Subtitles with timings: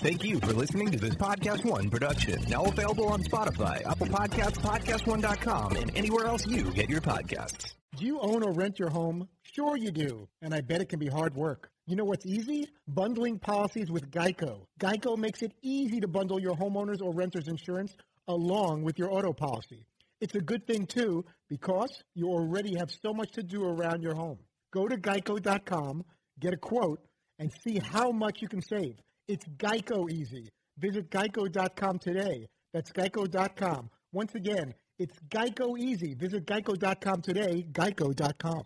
[0.00, 2.40] Thank you for listening to this Podcast One production.
[2.48, 7.74] Now available on Spotify, Apple Podcasts, PodcastOne.com, and anywhere else you get your podcasts.
[7.96, 9.28] Do you own or rent your home?
[9.42, 11.70] Sure you do, and I bet it can be hard work.
[11.86, 12.68] You know what's easy?
[12.86, 14.66] Bundling policies with Geico.
[14.80, 17.96] Geico makes it easy to bundle your homeowner's or renter's insurance
[18.28, 19.84] along with your auto policy.
[20.20, 24.14] It's a good thing too because you already have so much to do around your
[24.14, 24.38] home.
[24.72, 26.04] Go to geico.com,
[26.38, 27.00] get a quote,
[27.40, 28.94] and see how much you can save.
[29.28, 30.48] It's Geico easy.
[30.78, 32.48] Visit geico.com today.
[32.72, 33.90] That's geico.com.
[34.10, 36.14] Once again, it's Geico easy.
[36.14, 38.62] Visit geico.com today, geico.com.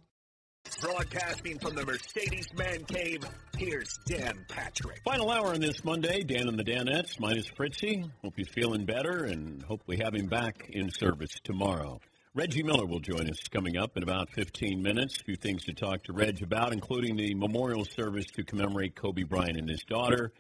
[0.81, 3.25] Broadcasting from the Mercedes Man Cave,
[3.59, 5.01] here's Dan Patrick.
[5.05, 8.09] Final hour on this Monday, Dan and the Danettes, minus Fritzy.
[8.23, 12.01] Hope he's feeling better and hope we have him back in service tomorrow.
[12.35, 15.19] Reggie Miller will join us coming up in about 15 minutes.
[15.21, 19.25] A few things to talk to Reg about, including the memorial service to commemorate Kobe
[19.25, 20.33] Bryant and his daughter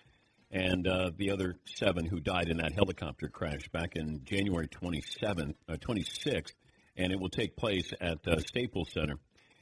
[0.53, 5.55] and uh, the other seven who died in that helicopter crash back in January 27th,
[5.69, 6.53] uh, 26th,
[6.97, 9.15] and it will take place at uh, Staples Center.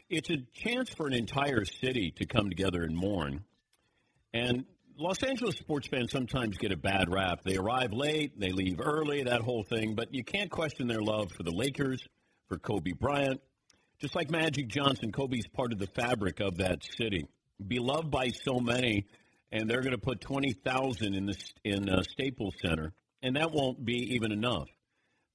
[0.08, 3.44] It's a chance for an entire city to come together and mourn.
[4.34, 4.64] And
[4.98, 7.42] Los Angeles sports fans sometimes get a bad rap.
[7.44, 11.30] They arrive late, they leave early, that whole thing, but you can't question their love
[11.30, 12.04] for the Lakers,
[12.48, 13.40] for Kobe Bryant.
[14.00, 17.26] Just like Magic Johnson, Kobe's part of the fabric of that city.
[17.64, 19.06] Beloved by so many,
[19.52, 23.84] and they're going to put 20,000 in the in uh, Staples Center, and that won't
[23.84, 24.68] be even enough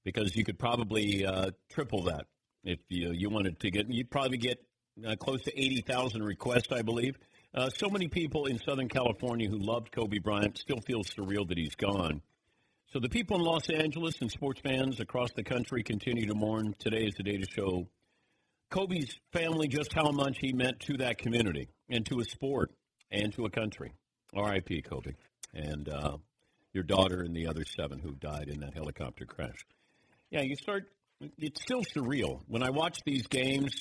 [0.03, 2.25] because you could probably uh, triple that
[2.63, 3.89] if you you wanted to get.
[3.89, 4.59] You'd probably get
[5.05, 7.17] uh, close to 80,000 requests, I believe.
[7.53, 11.57] Uh, so many people in Southern California who loved Kobe Bryant still feel surreal that
[11.57, 12.21] he's gone.
[12.91, 16.75] So the people in Los Angeles and sports fans across the country continue to mourn.
[16.79, 17.87] Today is the day to show
[18.71, 22.71] Kobe's family just how much he meant to that community and to a sport
[23.11, 23.91] and to a country.
[24.35, 24.81] R.I.P.
[24.81, 25.13] Kobe,
[25.53, 26.17] and uh,
[26.73, 29.65] your daughter and the other seven who died in that helicopter crash.
[30.29, 30.85] Yeah, you start.
[31.37, 33.71] It's still surreal when I watch these games.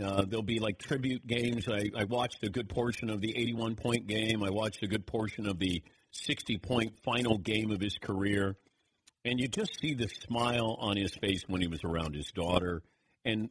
[0.00, 1.66] Uh, there'll be like tribute games.
[1.66, 4.42] I, I watched a good portion of the 81 point game.
[4.44, 8.56] I watched a good portion of the 60 point final game of his career,
[9.24, 12.82] and you just see the smile on his face when he was around his daughter,
[13.24, 13.48] and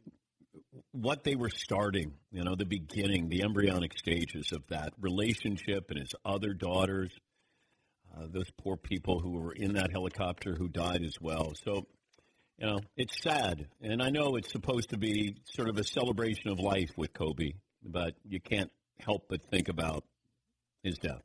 [0.92, 5.98] what they were starting, you know, the beginning, the embryonic stages of that relationship and
[5.98, 7.10] his other daughters,
[8.16, 11.52] uh, those poor people who were in that helicopter who died as well.
[11.64, 11.86] So,
[12.58, 13.68] you know, it's sad.
[13.80, 17.52] And I know it's supposed to be sort of a celebration of life with Kobe,
[17.82, 20.04] but you can't help but think about
[20.82, 21.22] his death.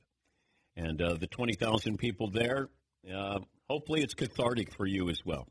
[0.75, 2.69] And uh, the 20,000 people there,
[3.13, 5.47] uh, hopefully it's cathartic for you as well.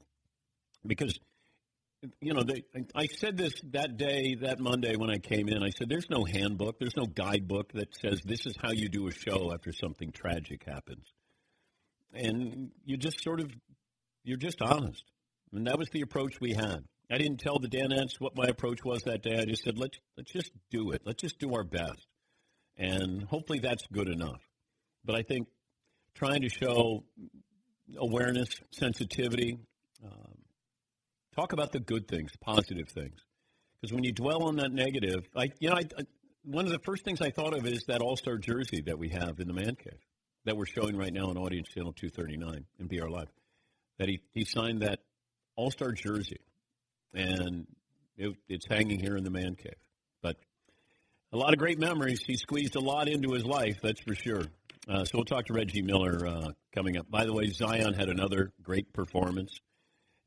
[0.86, 1.18] Because
[2.20, 2.64] you know, they,
[2.94, 5.62] I said this that day, that Monday when I came in.
[5.62, 9.08] I said, "There's no handbook, there's no guidebook that says this is how you do
[9.08, 11.06] a show after something tragic happens."
[12.12, 13.50] And you just sort of,
[14.24, 15.04] you're just honest,
[15.52, 16.84] and that was the approach we had.
[17.10, 19.38] I didn't tell the Danettes what my approach was that day.
[19.38, 21.02] I just said, "Let's let's just do it.
[21.04, 22.06] Let's just do our best,"
[22.76, 24.42] and hopefully that's good enough.
[25.04, 25.48] But I think
[26.14, 27.04] trying to show
[27.96, 29.58] awareness, sensitivity.
[30.04, 30.45] Um,
[31.36, 33.20] Talk about the good things, positive things.
[33.80, 36.02] Because when you dwell on that negative, I, you know, I, I,
[36.44, 39.10] one of the first things I thought of is that All Star jersey that we
[39.10, 40.00] have in the man cave
[40.46, 43.28] that we're showing right now on Audience Channel 239 in BR Live.
[43.98, 45.00] That he, he signed that
[45.56, 46.40] All Star jersey,
[47.12, 47.66] and
[48.16, 49.74] it, it's hanging here in the man cave.
[50.22, 50.36] But
[51.32, 52.20] a lot of great memories.
[52.26, 54.44] He squeezed a lot into his life, that's for sure.
[54.88, 57.10] Uh, so we'll talk to Reggie Miller uh, coming up.
[57.10, 59.60] By the way, Zion had another great performance.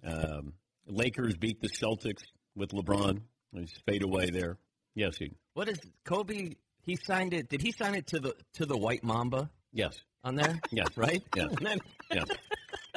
[0.05, 0.53] Um,
[0.89, 2.23] Lakers beat the Celtics
[2.55, 3.21] with LeBron.
[3.53, 4.57] He's fade away there.
[4.95, 5.31] Yes, he.
[5.53, 6.55] What is Kobe?
[6.83, 7.49] He signed it.
[7.49, 9.49] Did he sign it to the to the White Mamba?
[9.71, 9.97] Yes.
[10.23, 10.59] On there.
[10.71, 10.87] yes.
[10.95, 11.23] Right.
[11.35, 11.53] Yes.
[12.13, 12.25] yes.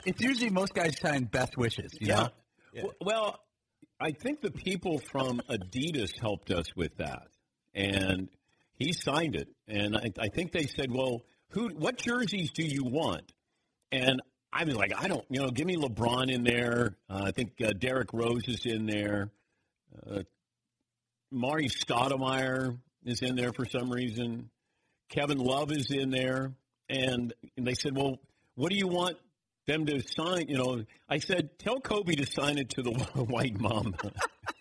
[0.05, 1.93] It's usually most guys sign best wishes.
[2.01, 2.17] You yeah.
[2.17, 2.29] Know?
[2.73, 2.83] yeah.
[3.01, 3.39] Well,
[4.01, 7.29] I think the people from Adidas helped us with that,
[7.73, 8.29] and
[8.75, 9.49] he signed it.
[9.69, 11.69] And I, I think they said, "Well, who?
[11.69, 13.33] What jerseys do you want?"
[13.93, 14.21] And
[14.53, 16.97] I was like, I don't, you know, give me LeBron in there.
[17.09, 19.31] Uh, I think uh, Derrick Rose is in there.
[20.07, 20.23] Uh,
[21.31, 24.51] Marty Stoudemire is in there for some reason.
[25.09, 26.53] Kevin Love is in there.
[26.91, 28.19] And, and they said, well,
[28.55, 29.17] what do you want
[29.67, 30.49] them to sign?
[30.49, 33.95] You know, I said, tell Kobe to sign it to the White mom."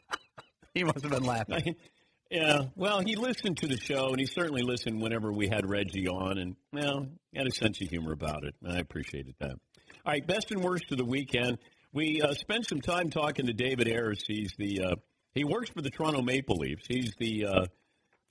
[0.74, 1.76] he must have been laughing.
[2.34, 6.08] Yeah, well, he listened to the show, and he certainly listened whenever we had Reggie
[6.08, 8.56] on, and well, he had a sense of humor about it.
[8.66, 9.58] I appreciated that.
[10.04, 11.60] All right, best and worst of the weekend.
[11.94, 14.24] We uh, spent some time talking to David Ayres.
[14.26, 14.96] He's the uh,
[15.36, 16.86] he works for the Toronto Maple Leafs.
[16.88, 17.66] He's the uh,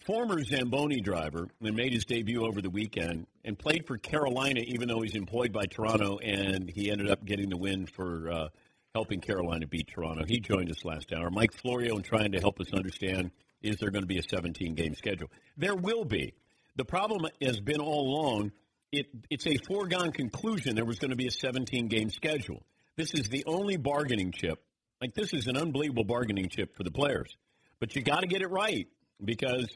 [0.05, 4.89] former Zamboni driver and made his debut over the weekend and played for Carolina, even
[4.89, 8.49] though he's employed by Toronto, and he ended up getting the win for uh,
[8.93, 10.25] helping Carolina beat Toronto.
[10.27, 11.31] He joined us last hour.
[11.31, 13.31] Mike Florio and trying to help us understand
[13.63, 15.31] is there going to be a 17 game schedule?
[15.57, 16.35] There will be.
[16.75, 18.51] The problem has been all along
[18.93, 22.63] it, it's a foregone conclusion there was going to be a 17 game schedule.
[22.97, 24.63] This is the only bargaining chip.
[25.01, 27.35] Like, this is an unbelievable bargaining chip for the players.
[27.79, 28.89] But you got to get it right
[29.25, 29.67] because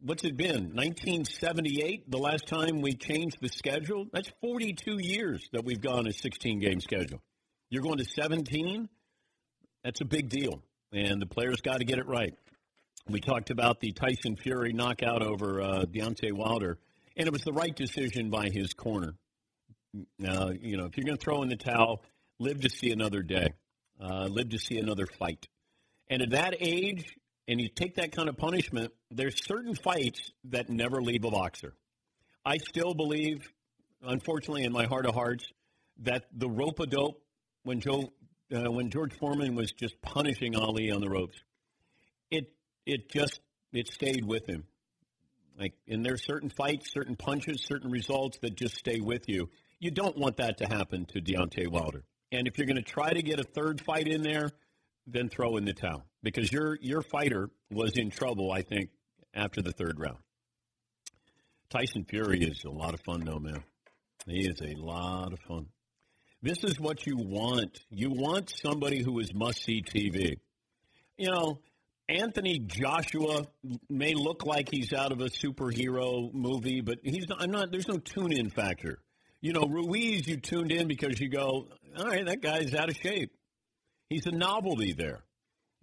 [0.00, 0.74] what's it been?
[0.74, 4.06] 1978, the last time we changed the schedule?
[4.12, 7.22] That's 42 years that we've gone a 16 game schedule.
[7.70, 8.88] You're going to 17?
[9.84, 10.62] That's a big deal.
[10.92, 12.34] And the players got to get it right.
[13.08, 16.78] We talked about the Tyson Fury knockout over uh, Deontay Wilder
[17.18, 19.14] and it was the right decision by his corner.
[20.18, 22.02] Now, you know, if you're going to throw in the towel,
[22.38, 23.48] live to see another day,
[24.00, 25.48] uh, live to see another fight.
[26.08, 27.16] And at that age,
[27.48, 31.74] and you take that kind of punishment, there's certain fights that never leave a boxer.
[32.44, 33.50] I still believe,
[34.02, 35.44] unfortunately, in my heart of hearts,
[36.02, 37.20] that the rope a dope
[37.64, 38.12] when Joe,
[38.54, 41.38] uh, when George Foreman was just punishing Ali on the ropes,
[42.30, 42.52] it
[42.86, 43.40] it just
[43.72, 44.64] it stayed with him.
[45.58, 49.50] Like, and there's certain fights, certain punches, certain results that just stay with you.
[49.80, 52.04] You don't want that to happen to Deontay Wilder.
[52.30, 54.50] And if you're going to try to get a third fight in there,
[55.06, 58.52] then throw in the towel because your your fighter was in trouble.
[58.52, 58.90] I think
[59.34, 60.18] after the third round.
[61.70, 63.62] Tyson Fury is a lot of fun, though, man.
[64.26, 65.66] He is a lot of fun.
[66.42, 67.78] This is what you want.
[67.90, 70.38] You want somebody who is must see TV.
[71.16, 71.60] You know,
[72.08, 73.46] Anthony Joshua
[73.90, 77.70] may look like he's out of a superhero movie, but he's not, I'm not.
[77.70, 78.98] There's no tune-in factor.
[79.40, 82.96] You know, Ruiz, you tuned in because you go, all right, that guy's out of
[82.96, 83.32] shape.
[84.08, 85.22] He's a novelty there.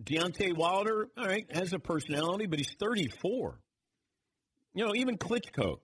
[0.03, 3.59] Deontay Wilder, all right, has a personality, but he's 34.
[4.73, 5.77] You know, even Klitschko.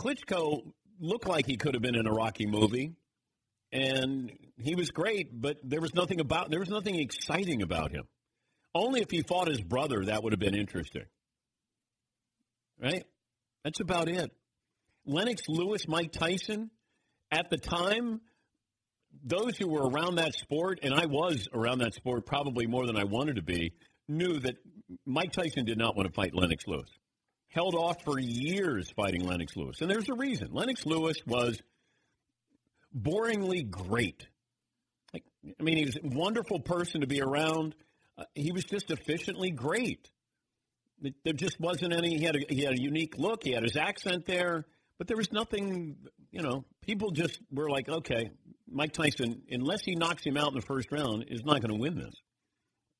[0.00, 2.94] Klitschko looked like he could have been in a Rocky movie,
[3.70, 8.04] and he was great, but there was nothing about there was nothing exciting about him.
[8.74, 11.04] Only if he fought his brother, that would have been interesting.
[12.80, 13.04] Right?
[13.64, 14.30] That's about it.
[15.04, 16.70] Lennox Lewis, Mike Tyson,
[17.30, 18.20] at the time,
[19.24, 22.96] those who were around that sport, and I was around that sport probably more than
[22.96, 23.72] I wanted to be,
[24.08, 24.56] knew that
[25.06, 26.88] Mike Tyson did not want to fight Lennox Lewis.
[27.48, 29.80] Held off for years fighting Lennox Lewis.
[29.80, 30.48] And there's a reason.
[30.52, 31.60] Lennox Lewis was
[32.98, 34.26] boringly great.
[35.12, 35.24] Like,
[35.60, 37.74] I mean, he was a wonderful person to be around.
[38.34, 40.10] He was just efficiently great.
[41.24, 42.16] There just wasn't any.
[42.18, 43.42] He had a, he had a unique look.
[43.42, 44.64] He had his accent there,
[44.98, 45.96] but there was nothing.
[46.30, 48.30] You know, people just were like, okay,
[48.70, 51.80] Mike Tyson, unless he knocks him out in the first round, is not going to
[51.80, 52.14] win this.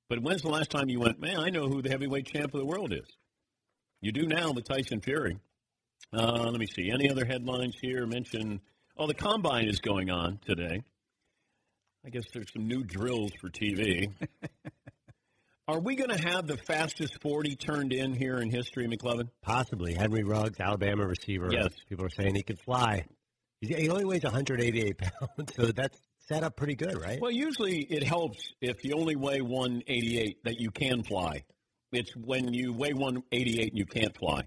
[0.08, 1.38] But when's the last time you went, man?
[1.38, 3.06] I know who the heavyweight champ of the world is.
[4.00, 5.38] You do now with Tyson Fury.
[6.12, 6.90] Uh, let me see.
[6.90, 8.04] Any other headlines here?
[8.04, 8.60] Mention.
[8.96, 10.82] Oh, the combine is going on today.
[12.04, 14.12] I guess there's some new drills for TV.
[15.72, 19.30] Are we going to have the fastest 40 turned in here in history, McLovin?
[19.40, 19.94] Possibly.
[19.94, 21.48] Henry Ruggs, Alabama receiver.
[21.50, 21.72] Yes.
[21.88, 23.06] People are saying he could fly.
[23.62, 25.98] He only weighs 188 pounds, so that's
[26.28, 27.18] set up pretty good, right?
[27.22, 31.42] Well, usually it helps if you only weigh 188 that you can fly.
[31.90, 34.42] It's when you weigh 188 and you can't fly.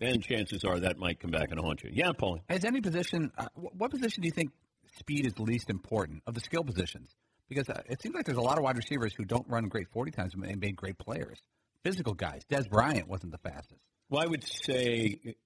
[0.00, 1.90] Then chances are that might come back and haunt you.
[1.92, 2.40] Yeah, Paul.
[2.48, 4.50] Has any position, uh, what position do you think
[4.98, 7.14] speed is the least important of the skill positions?
[7.48, 9.88] Because uh, it seems like there's a lot of wide receivers who don't run great
[9.92, 11.38] 40 times and made great players.
[11.82, 12.42] Physical guys.
[12.50, 13.80] Dez Bryant wasn't the fastest.
[14.08, 15.36] Well, I would say,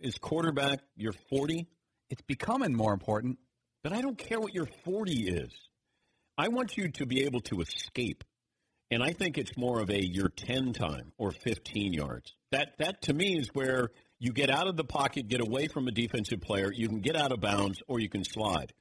[0.00, 1.66] is quarterback your 40?
[2.10, 3.38] It's becoming more important.
[3.82, 5.50] But I don't care what your 40 is.
[6.36, 8.24] I want you to be able to escape.
[8.90, 12.34] And I think it's more of a your 10 time or 15 yards.
[12.50, 15.86] That, that to me is where you get out of the pocket, get away from
[15.86, 18.72] a defensive player, you can get out of bounds, or you can slide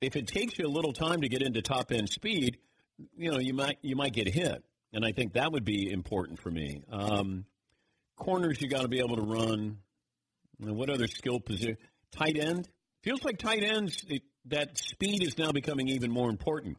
[0.00, 2.58] if it takes you a little time to get into top end speed,
[3.16, 6.40] you know you might you might get hit, and I think that would be important
[6.40, 6.82] for me.
[6.90, 7.44] Um,
[8.16, 9.78] corners, you got to be able to run.
[10.58, 11.76] what other skill position?
[12.12, 12.68] Tight end
[13.02, 14.04] feels like tight ends.
[14.08, 16.78] It, that speed is now becoming even more important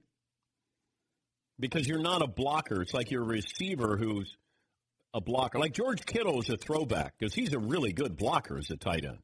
[1.59, 2.81] because you're not a blocker.
[2.81, 4.35] It's like you're a receiver who's
[5.13, 5.59] a blocker.
[5.59, 9.05] Like George Kittle is a throwback because he's a really good blocker as a tight
[9.05, 9.19] end,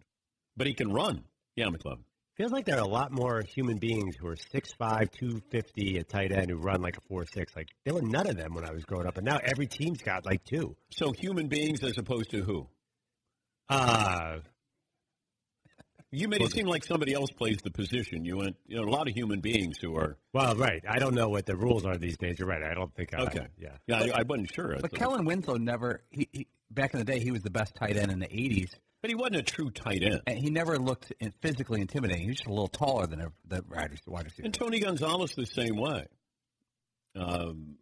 [0.56, 1.24] but he can run.
[1.56, 2.04] Yeah, McLovin.
[2.38, 6.32] Feels like there are a lot more human beings who are 6'5", 250 at tight
[6.32, 7.56] end who run like a 4'6".
[7.56, 10.02] Like there were none of them when I was growing up, and now every team's
[10.02, 10.76] got like two.
[10.92, 12.68] So human beings as opposed to who?
[13.70, 14.40] Uh
[16.12, 18.24] you made it seem like somebody else plays the position.
[18.24, 20.18] You went, you know, a lot of human beings who are.
[20.32, 20.82] Well, right.
[20.88, 22.40] I don't know what the rules are these days.
[22.40, 22.64] You're right.
[22.64, 23.14] I don't think.
[23.14, 23.48] I, okay.
[23.60, 23.76] Yeah.
[23.88, 24.04] Yeah.
[24.14, 24.78] I, I wasn't sure.
[24.80, 26.02] But Kellen Winslow never.
[26.10, 28.72] He, he back in the day, he was the best tight end in the '80s,
[29.02, 30.22] But he wasn't a true tight end.
[30.26, 32.24] and he never looked physically intimidating.
[32.24, 34.44] He was just a little taller than the wide receiver.
[34.44, 36.08] And Tony Gonzalez the same way.
[37.16, 37.76] Um,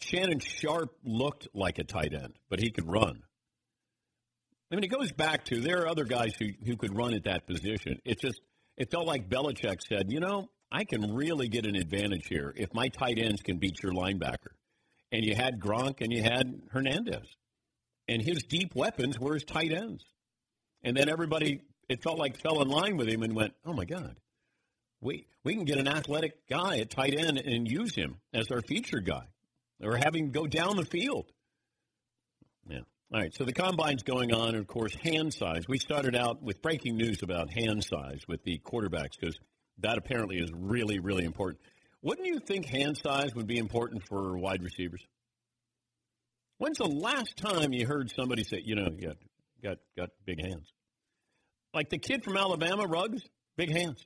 [0.00, 3.22] Shannon Sharpe looked like a tight end, but he could run.
[4.70, 7.24] I mean, it goes back to there are other guys who, who could run at
[7.24, 8.00] that position.
[8.04, 8.40] It just
[8.76, 12.72] it felt like Belichick said, you know, I can really get an advantage here if
[12.72, 14.54] my tight ends can beat your linebacker.
[15.12, 17.26] And you had Gronk and you had Hernandez,
[18.10, 20.04] and his deep weapons were his tight ends.
[20.82, 23.84] And then everybody, it felt like fell in line with him and went, oh my
[23.84, 24.16] God,
[25.00, 28.60] we we can get an athletic guy at tight end and use him as our
[28.60, 29.24] feature guy,
[29.82, 31.30] or have him go down the field.
[32.68, 32.80] Yeah.
[33.12, 33.34] All right.
[33.34, 35.66] So the combine's going on, and of course, hand size.
[35.68, 39.38] We started out with breaking news about hand size with the quarterbacks because
[39.78, 41.60] that apparently is really, really important.
[42.02, 45.06] Wouldn't you think hand size would be important for wide receivers?
[46.60, 49.16] When's the last time you heard somebody say, you know, you got
[49.62, 50.70] got got big hands?
[51.72, 53.22] Like the kid from Alabama, Ruggs,
[53.56, 54.04] big hands.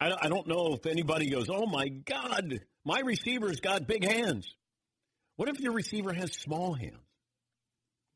[0.00, 4.48] I, I don't know if anybody goes, oh my God, my receiver's got big hands.
[5.36, 7.04] What if your receiver has small hands?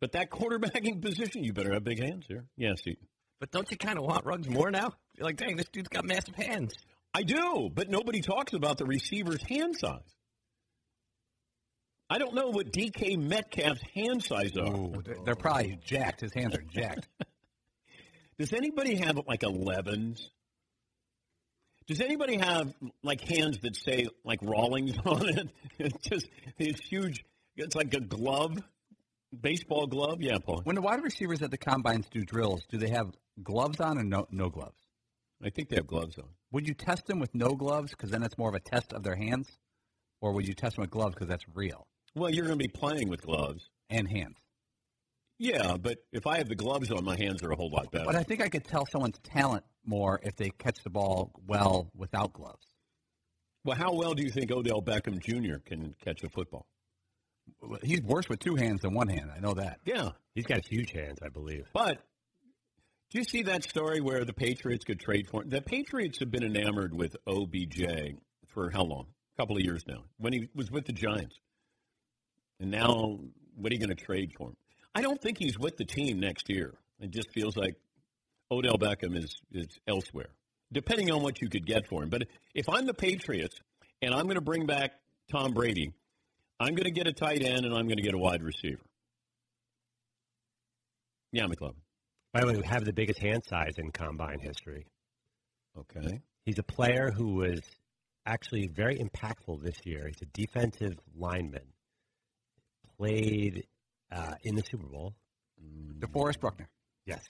[0.01, 2.47] But that quarterbacking position, you better have big hands here.
[2.57, 3.07] Yes, Eaton.
[3.39, 4.95] But don't you kind of want Ruggs more now?
[5.15, 6.73] You're like, dang, this dude's got massive hands.
[7.13, 10.01] I do, but nobody talks about the receiver's hand size.
[12.11, 14.67] I don't know what DK Metcalf's hand size are.
[14.75, 16.21] Ooh, they're- probably jacked.
[16.23, 17.07] His hands are jacked.
[18.39, 20.21] Does anybody have like 11s?
[21.87, 22.73] Does anybody have
[23.03, 25.49] like hands that say like Rawlings on it?
[25.79, 27.25] It's just it's huge.
[27.57, 28.59] It's like a glove,
[29.39, 30.19] baseball glove.
[30.23, 30.61] Yeah, Paul.
[30.65, 33.11] when the wide receivers at the combines do drills, do they have
[33.43, 34.77] gloves on or no no gloves?
[35.43, 36.29] I think they have gloves on.
[36.53, 39.03] Would you test them with no gloves because then it's more of a test of
[39.03, 39.49] their hands,
[40.21, 42.69] or would you test them with gloves because that's real Well, you're going to be
[42.69, 43.69] playing with gloves.
[43.91, 44.37] and hands?
[45.39, 48.07] Yeah, but if I have the gloves on, my hands are a whole lot better.
[48.07, 51.91] But I think I could tell someone's talent more if they catch the ball well
[51.97, 52.67] without gloves.
[53.65, 55.59] well, how well do you think Odell Beckham Jr.
[55.65, 56.67] can catch a football?
[57.85, 59.31] He's worse with two hands than one hand.
[59.35, 59.79] I know that.
[59.85, 61.67] Yeah, He's got huge hands, I believe.
[61.73, 62.03] But
[63.11, 65.51] do you see that story where the Patriots could trade for him?
[65.51, 68.17] The Patriots have been enamored with OBJ
[68.49, 69.07] for how long?
[69.37, 70.03] A couple of years now.
[70.19, 71.39] When he was with the Giants.
[72.61, 73.19] And now,
[73.57, 74.57] what are you going to trade for him?
[74.95, 76.75] I don't think he's with the team next year.
[77.01, 77.77] It just feels like
[78.51, 80.31] Odell Beckham is, is elsewhere,
[80.73, 82.09] depending on what you could get for him.
[82.09, 82.25] But
[82.55, 83.57] if I'm the Patriots
[84.03, 84.93] and I'm going to bring back
[85.31, 85.93] Tom Brady,
[86.59, 88.83] I'm going to get a tight end and I'm going to get a wide receiver.
[91.31, 91.75] Yeah, McLovin.
[92.33, 94.87] By the way, we have the biggest hand size in combine history.
[95.79, 96.21] Okay.
[96.45, 97.61] He's a player who was
[98.27, 100.07] actually very impactful this year.
[100.09, 101.63] He's a defensive lineman.
[102.99, 103.67] Played
[104.11, 105.15] uh, in the Super Bowl.
[105.99, 106.69] DeForest Buckner.
[107.07, 107.25] Yes.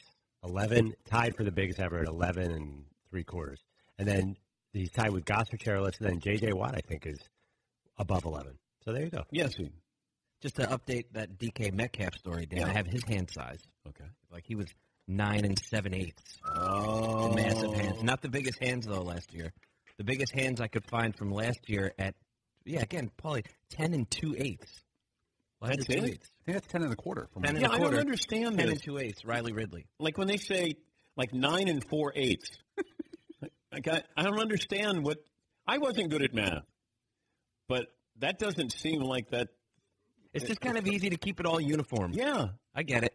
[0.45, 3.61] 11, tied for the biggest ever at 11 and three quarters.
[3.99, 4.37] And then
[4.73, 6.53] he's tied with Gosder Cherilus, and then J.J.
[6.53, 7.19] Watt, I think, is
[7.99, 8.59] above 11.
[8.85, 9.25] So there you go.
[9.31, 9.71] Yes, he.
[10.41, 13.61] Just to update that DK Metcalf story, Dan, I have his hand size.
[13.89, 14.05] Okay.
[14.31, 14.69] Like he was
[15.09, 16.39] nine and seven eighths.
[16.55, 18.03] Oh, Massive hands.
[18.05, 19.53] Not the biggest hands though last year.
[19.97, 22.15] The biggest hands I could find from last year at
[22.65, 24.85] yeah, again, probably ten and two eighths.
[25.61, 26.11] Why That's the two it?
[26.11, 26.31] eighths?
[26.41, 27.29] I think that's ten and a quarter.
[27.33, 27.93] From Ten and Yeah, a I quarter.
[27.97, 28.75] don't understand Ten this.
[28.75, 29.25] and two eighths.
[29.25, 29.87] Riley Ridley.
[29.99, 30.77] Like when they say
[31.17, 32.51] like nine and four eighths.
[33.73, 35.19] like I, I don't understand what.
[35.67, 36.65] I wasn't good at math,
[37.69, 37.89] but
[38.21, 39.49] that doesn't seem like that.
[40.33, 42.13] It's just kind of easy to keep it all uniform.
[42.15, 42.49] Yeah.
[42.75, 43.15] I get it.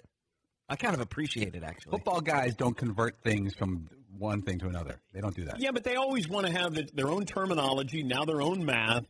[0.70, 1.92] I kind of appreciate it actually.
[1.92, 5.00] Football guys don't convert things from one thing to another.
[5.14, 5.60] They don't do that.
[5.60, 9.06] Yeah, but they always want to have the, their own terminology, now their own math.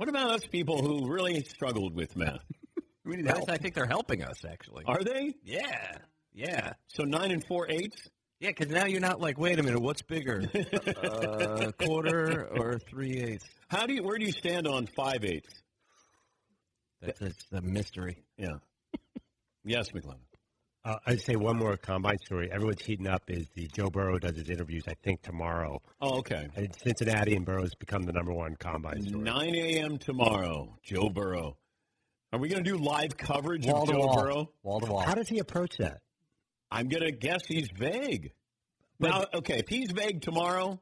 [0.00, 2.40] What about us people who really struggled with math?
[3.04, 3.50] We need help.
[3.50, 4.84] I think they're helping us actually.
[4.86, 5.34] Are they?
[5.42, 5.98] Yeah.
[6.32, 6.74] Yeah.
[6.86, 8.08] So nine and four eighths?
[8.38, 10.42] Yeah, because now you're not like, wait a minute, what's bigger,
[11.02, 13.46] uh, quarter or three eighths?
[13.68, 14.02] How do you?
[14.02, 15.52] Where do you stand on five eighths?
[17.02, 18.22] That's, that's the mystery.
[18.38, 18.58] Yeah.
[19.64, 20.29] yes, McLovin.
[20.82, 22.50] Uh, I'd say one more combine story.
[22.50, 25.82] Everyone's heating up is the Joe Burrow does his interviews, I think, tomorrow.
[26.00, 26.48] Oh, okay.
[26.56, 29.22] And Cincinnati and Burrow's become the number one combine story.
[29.22, 29.98] 9 a.m.
[29.98, 31.58] tomorrow, Joe Burrow.
[32.32, 34.16] Are we going to do live coverage Wall of Joe wall.
[34.16, 34.50] Burrow?
[34.62, 35.00] Wall to wall.
[35.00, 36.00] How does he approach that?
[36.70, 38.32] I'm going to guess he's vague.
[39.00, 40.80] Now, okay, if he's vague tomorrow,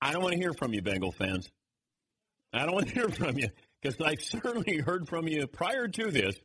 [0.00, 1.50] I don't want to hear from you, Bengal fans.
[2.52, 3.48] I don't want to hear from you
[3.82, 6.36] because I've certainly heard from you prior to this.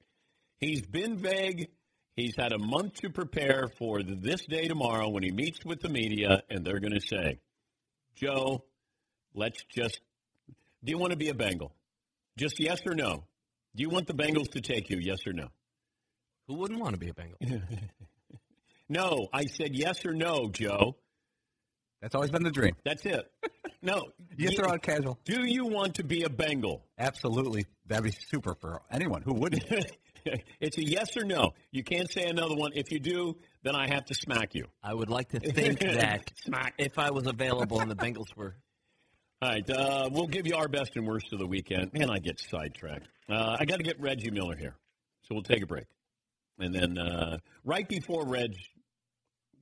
[0.59, 1.69] He's been vague.
[2.15, 5.89] He's had a month to prepare for this day tomorrow when he meets with the
[5.89, 7.39] media, and they're going to say,
[8.15, 8.63] Joe,
[9.33, 9.99] let's just.
[10.83, 11.73] Do you want to be a Bengal?
[12.37, 13.23] Just yes or no.
[13.75, 14.97] Do you want the Bengals to take you?
[14.99, 15.47] Yes or no?
[16.47, 17.37] Who wouldn't want to be a Bengal?
[18.87, 20.95] No, I said yes or no, Joe.
[22.01, 22.75] That's always been the dream.
[22.83, 23.31] That's it.
[23.81, 24.03] No.
[24.37, 25.17] You do, throw out casual.
[25.23, 26.83] do you want to be a Bengal?
[26.99, 27.65] Absolutely.
[27.87, 29.63] That'd be super for anyone who wouldn't.
[30.59, 31.53] it's a yes or no.
[31.71, 32.71] You can't say another one.
[32.75, 34.65] If you do, then I have to smack you.
[34.83, 36.73] I would like to think that Smack.
[36.77, 38.55] if I was available and the Bengals were
[39.41, 41.93] All right, uh, we'll give you our best and worst of the weekend.
[41.93, 43.07] Man, I get sidetracked.
[43.29, 44.75] Uh, I got to get Reggie Miller here,
[45.23, 45.85] so we'll take a break,
[46.57, 48.55] and then uh, right before Reg,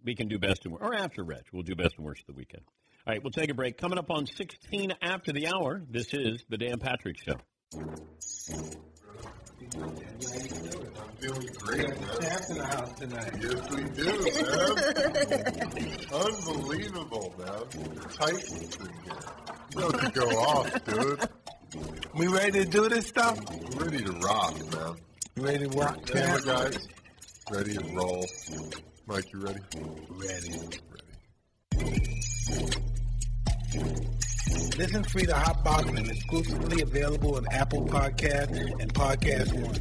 [0.03, 2.35] we can do best and worst, or after Reg, we'll do best and worst of
[2.35, 2.63] the weekend.
[3.07, 3.77] All right, we'll take a break.
[3.77, 7.39] Coming up on 16 after the hour, this is the Dan Patrick Show.
[11.19, 12.09] Feeling great, man.
[12.21, 12.49] Yes,
[13.69, 15.97] we do, man.
[16.13, 17.63] Unbelievable, man.
[18.09, 19.23] Titans in here.
[19.73, 21.29] You know to go off, dude.
[22.13, 23.39] We ready to do this stuff?
[23.49, 24.95] We're ready to rock, man.
[25.35, 26.45] You ready to rock, champ?
[26.45, 26.87] guys,
[27.51, 28.25] ready to roll.
[29.07, 29.59] Mike, you ready?
[30.09, 30.59] Ready.
[33.73, 34.17] Ready.
[34.47, 39.79] Listen free to Hot Boxing, exclusively available on Apple Podcast and Podcast One.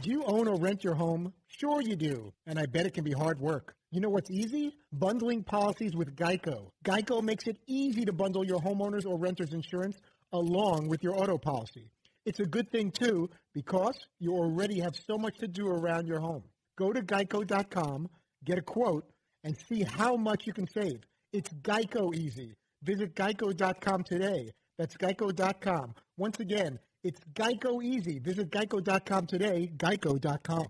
[0.00, 1.32] Do you own or rent your home?
[1.46, 3.74] Sure you do, and I bet it can be hard work.
[3.92, 4.74] You know what's easy?
[4.92, 6.70] Bundling policies with Geico.
[6.84, 9.96] Geico makes it easy to bundle your homeowners or renters insurance
[10.32, 11.90] along with your auto policy.
[12.24, 16.20] It's a good thing too because you already have so much to do around your
[16.20, 16.42] home.
[16.76, 18.08] Go to geico.com,
[18.44, 19.04] get a quote,
[19.44, 21.00] and see how much you can save.
[21.32, 22.54] It's Geico easy.
[22.82, 24.52] Visit geico.com today.
[24.78, 25.94] That's geico.com.
[26.16, 28.18] Once again, it's Geico easy.
[28.18, 30.66] Visit geico.com today, geico.com.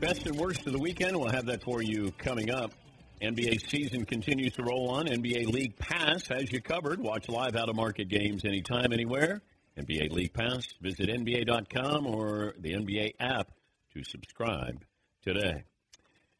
[0.00, 1.18] Best and worst of the weekend.
[1.18, 2.72] We'll have that for you coming up.
[3.20, 5.06] NBA season continues to roll on.
[5.06, 7.00] NBA League Pass has you covered.
[7.00, 9.42] Watch live out of market games anytime, anywhere.
[9.78, 10.66] NBA League Pass.
[10.80, 13.50] Visit NBA.com or the NBA app
[13.94, 14.82] to subscribe
[15.22, 15.64] today.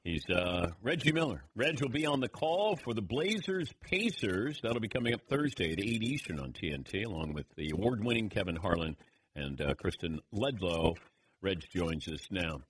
[0.04, 1.45] He's uh, Reggie Miller.
[1.54, 4.58] Reg will be on the call for the Blazers Pacers.
[4.63, 8.30] That'll be coming up Thursday at 8 Eastern on TNT, along with the award winning
[8.30, 8.97] Kevin Harlan
[9.36, 10.97] and uh, Kristen Ledlow.
[11.43, 12.60] Reg joins us now.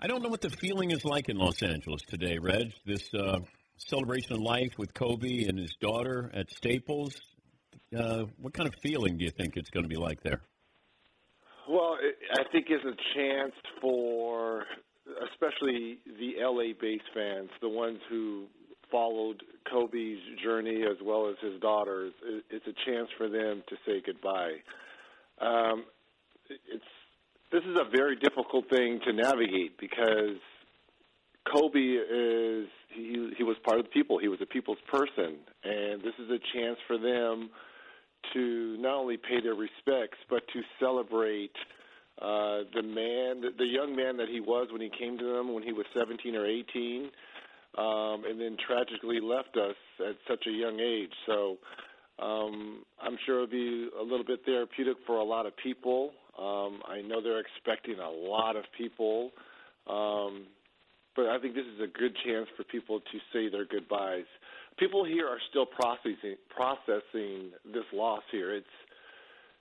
[0.00, 2.72] I don't know what the feeling is like in Los Angeles today, Reg.
[2.84, 3.38] This uh,
[3.76, 7.14] celebration of life with Kobe and his daughter at Staples.
[7.96, 10.40] Uh, what kind of feeling do you think it's going to be like there?
[11.68, 11.96] Well,
[12.32, 14.64] I think it's a chance for,
[15.30, 18.46] especially the LA-based fans, the ones who
[18.90, 22.12] followed Kobe's journey as well as his daughters.
[22.50, 24.56] It's a chance for them to say goodbye.
[25.40, 25.84] Um,
[26.48, 26.84] it's
[27.50, 30.36] this is a very difficult thing to navigate because
[31.50, 34.18] Kobe is he he was part of the people.
[34.18, 37.50] He was a people's person, and this is a chance for them
[38.34, 41.52] to not only pay their respects but to celebrate
[42.20, 45.62] uh, the man, the young man that he was when he came to them when
[45.62, 47.10] he was 17 or 18,
[47.76, 51.12] um, and then tragically left us at such a young age.
[51.26, 51.58] So
[52.18, 56.10] um, I'm sure it'll be a little bit therapeutic for a lot of people.
[56.38, 59.30] Um, I know they're expecting a lot of people,
[59.88, 60.46] um,
[61.14, 64.26] but I think this is a good chance for people to say their goodbyes.
[64.78, 68.54] People here are still processing processing this loss here.
[68.54, 68.66] It's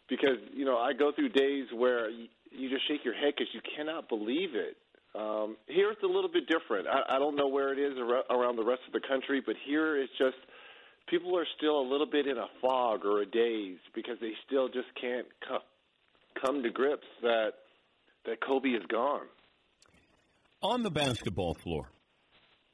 [0.10, 3.54] because you know I go through days where you, you just shake your head because
[3.54, 4.78] you cannot believe it.
[5.16, 6.88] Um, here it's a little bit different.
[6.88, 9.56] I, I don't know where it is ar- around the rest of the country, but
[9.66, 10.38] here it's just
[11.10, 14.68] people are still a little bit in a fog or a daze because they still
[14.68, 15.64] just can't co-
[16.46, 17.54] come to grips that
[18.26, 19.26] that Kobe is gone.
[20.62, 21.90] On the basketball floor,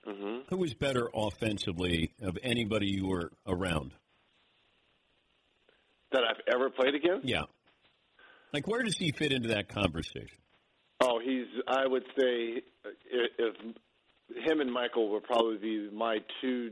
[0.06, 3.94] hmm who was better offensively of anybody you were around?
[6.14, 7.28] That I've ever played against.
[7.28, 7.42] Yeah.
[8.54, 10.38] Like, where does he fit into that conversation?
[11.02, 11.48] Oh, he's.
[11.68, 13.56] I would say if, if
[14.46, 16.72] him and Michael would probably be my two.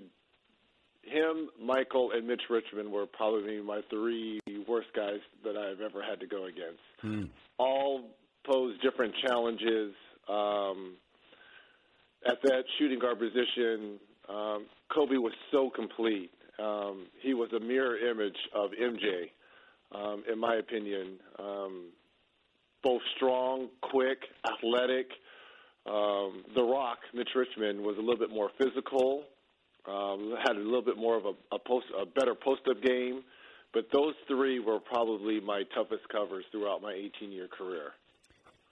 [1.03, 6.19] Him, Michael, and Mitch Richmond were probably my three worst guys that I've ever had
[6.19, 6.79] to go against.
[7.57, 8.01] All
[8.45, 9.93] pose different challenges.
[10.29, 10.97] Um,
[12.23, 13.99] at that shooting guard position,
[14.29, 16.29] um, Kobe was so complete.
[16.61, 19.31] Um, he was a mirror image of MJ,
[19.93, 21.19] um, in my opinion.
[21.39, 21.89] Um,
[22.83, 25.07] both strong, quick, athletic.
[25.85, 29.23] Um, the Rock, Mitch Richmond, was a little bit more physical.
[29.87, 33.23] Um, had a little bit more of a, a post, a better post-up game.
[33.73, 37.93] But those three were probably my toughest covers throughout my 18-year career.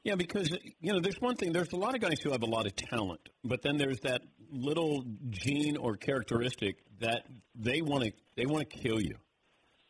[0.04, 1.52] Yeah, because you know, there's one thing.
[1.52, 4.22] There's a lot of guys who have a lot of talent, but then there's that
[4.52, 9.16] little gene or characteristic that they want to they want to kill you.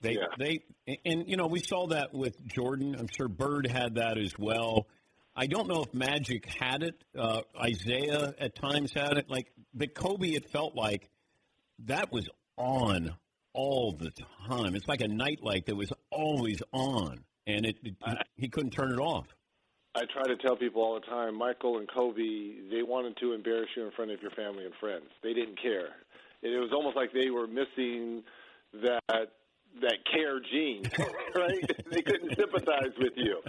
[0.01, 0.25] They Yeah.
[0.37, 0.63] they
[1.05, 2.95] and you know we saw that with Jordan.
[2.97, 4.87] I'm sure Bird had that as well.
[5.35, 7.03] I don't know if Magic had it.
[7.17, 9.29] Uh, Isiah at times had it.
[9.29, 11.09] Like but Kobe, it felt like
[11.85, 13.15] that was on
[13.53, 14.11] all the
[14.47, 14.75] time.
[14.75, 17.95] It's like a nightlight that was always on, and it, it
[18.35, 19.27] he couldn't turn it off.
[19.99, 23.67] I try to tell people all the time, Michael and Kobe, they wanted to embarrass
[23.75, 25.03] you in front of your family and friends.
[25.21, 25.89] They didn't care.
[26.41, 28.23] It was almost like they were missing
[28.81, 29.31] that
[29.81, 30.83] that care gene,
[31.35, 31.71] right?
[31.91, 33.41] they couldn't sympathize with you.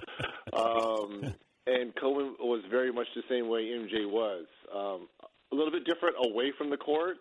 [0.52, 1.34] Um,
[1.68, 4.46] and Kobe was very much the same way MJ was.
[4.74, 5.08] Um,
[5.52, 7.18] a little bit different away from the court.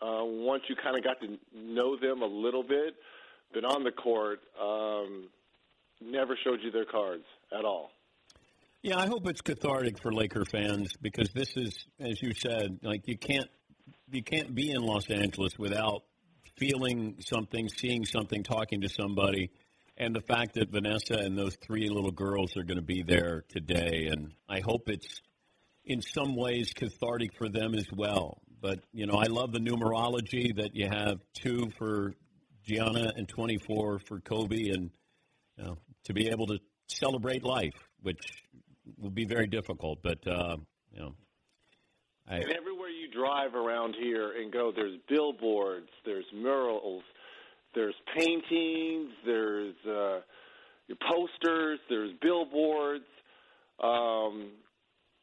[0.00, 2.94] Uh, once you kind of got to know them a little bit,
[3.52, 5.28] but on the court, um,
[6.00, 7.24] never showed you their cards
[7.56, 7.90] at all.
[8.84, 13.08] Yeah, I hope it's cathartic for Laker fans because this is, as you said, like
[13.08, 13.48] you can't
[14.12, 16.02] you can't be in Los Angeles without
[16.58, 19.50] feeling something, seeing something, talking to somebody,
[19.96, 23.44] and the fact that Vanessa and those three little girls are going to be there
[23.48, 25.22] today, and I hope it's
[25.86, 28.42] in some ways cathartic for them as well.
[28.60, 32.12] But you know, I love the numerology that you have two for
[32.66, 34.90] Gianna and twenty four for Kobe, and
[35.56, 38.20] you know, to be able to celebrate life, which
[38.98, 40.00] will be very difficult.
[40.02, 40.56] But uh,
[40.92, 41.14] you know,
[42.28, 47.02] I, And everywhere you drive around here and go, there's billboards, there's murals,
[47.74, 50.20] there's paintings, there's uh,
[51.10, 53.04] posters, there's billboards,
[53.82, 54.52] um,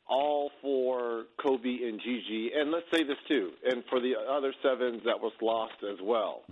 [0.08, 2.52] all for Kobe and Gigi.
[2.56, 6.44] And let's say this too, and for the other sevens that was lost as well,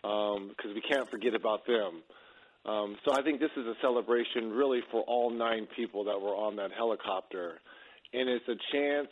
[0.00, 2.02] because we can't forget about them.
[2.68, 6.34] Um, so I think this is a celebration really for all nine people that were
[6.34, 7.60] on that helicopter.
[8.12, 9.08] And it's a chance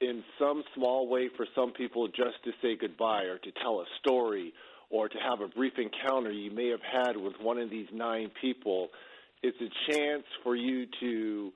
[0.00, 3.84] in some small way for some people just to say goodbye or to tell a
[4.00, 4.52] story
[4.90, 8.30] or to have a brief encounter you may have had with one of these nine
[8.40, 8.88] people.
[9.44, 11.52] It's a chance for you to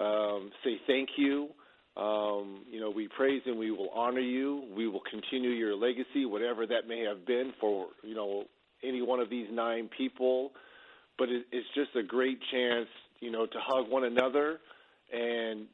[0.00, 1.48] um, say thank you.
[1.96, 4.68] Um, you know, we praise and we will honor you.
[4.76, 8.44] We will continue your legacy, whatever that may have been for, you know,
[8.82, 10.52] any one of these nine people.
[11.18, 12.88] But it, it's just a great chance,
[13.20, 14.58] you know, to hug one another
[15.12, 15.66] and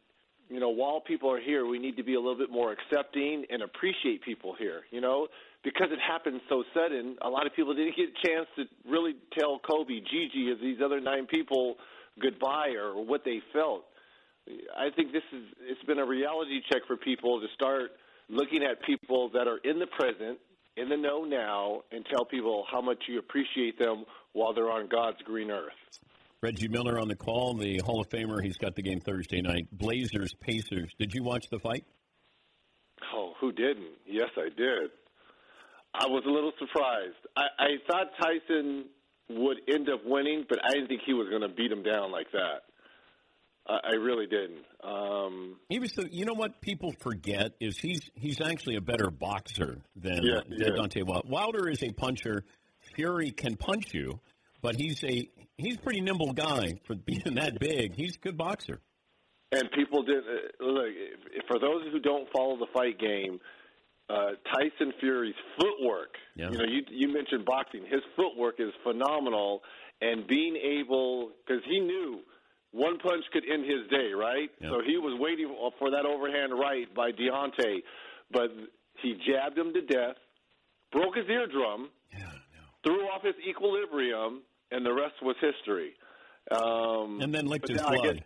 [0.49, 3.45] you know, while people are here, we need to be a little bit more accepting
[3.51, 4.83] and appreciate people here.
[4.90, 5.29] You know,
[5.62, 9.14] because it happened so sudden, a lot of people didn't get a chance to really
[9.38, 11.77] tell Kobe, Gigi, or these other nine people
[12.21, 13.85] goodbye or what they felt.
[14.77, 17.93] I think this is it's been a reality check for people to start
[18.29, 20.38] looking at people that are in the present,
[20.77, 24.89] in the know now, and tell people how much you appreciate them while they're on
[24.89, 25.73] God's green earth.
[26.43, 28.43] Reggie Miller on the call, the Hall of Famer.
[28.43, 29.67] He's got the game Thursday night.
[29.73, 30.93] Blazers, Pacers.
[30.99, 31.85] Did you watch the fight?
[33.15, 33.95] Oh, who didn't?
[34.07, 34.91] Yes, I did.
[35.95, 37.17] I was a little surprised.
[37.37, 38.87] I, I thought Tyson
[39.31, 42.11] would end up winning, but I didn't think he was going to beat him down
[42.13, 42.63] like that.
[43.66, 44.64] I, I really didn't.
[44.83, 46.09] Um, He was the.
[46.12, 50.59] You know what people forget is he's he's actually a better boxer than, Yeah, than
[50.59, 50.68] yeah.
[50.68, 51.29] Deontay Wilder.
[51.29, 52.44] Wilder is a puncher.
[52.94, 54.20] Fury can punch you,
[54.62, 57.94] but he's a he's a pretty nimble guy for being that big.
[57.94, 58.81] He's a good boxer.
[59.53, 60.87] and people did uh, look.
[61.48, 63.40] For those who don't follow the fight game,
[64.11, 66.11] uh, Tyson Fury's footwork.
[66.37, 66.50] Yeah.
[66.50, 67.85] You know, you you mentioned boxing.
[67.90, 69.62] His footwork is phenomenal,
[70.03, 72.20] and being able because he knew
[72.75, 74.51] one punch could end his day, right?
[74.61, 74.71] Yeah.
[74.71, 75.47] So he was waiting
[75.79, 77.79] for that overhand right by Deontay,
[78.33, 78.51] but
[79.01, 80.17] he jabbed him to death,
[80.91, 81.89] broke his eardrum,
[82.85, 85.93] threw off his equilibrium, and the rest was history.
[86.51, 88.03] Um, And then licked his blood.
[88.03, 88.25] guess-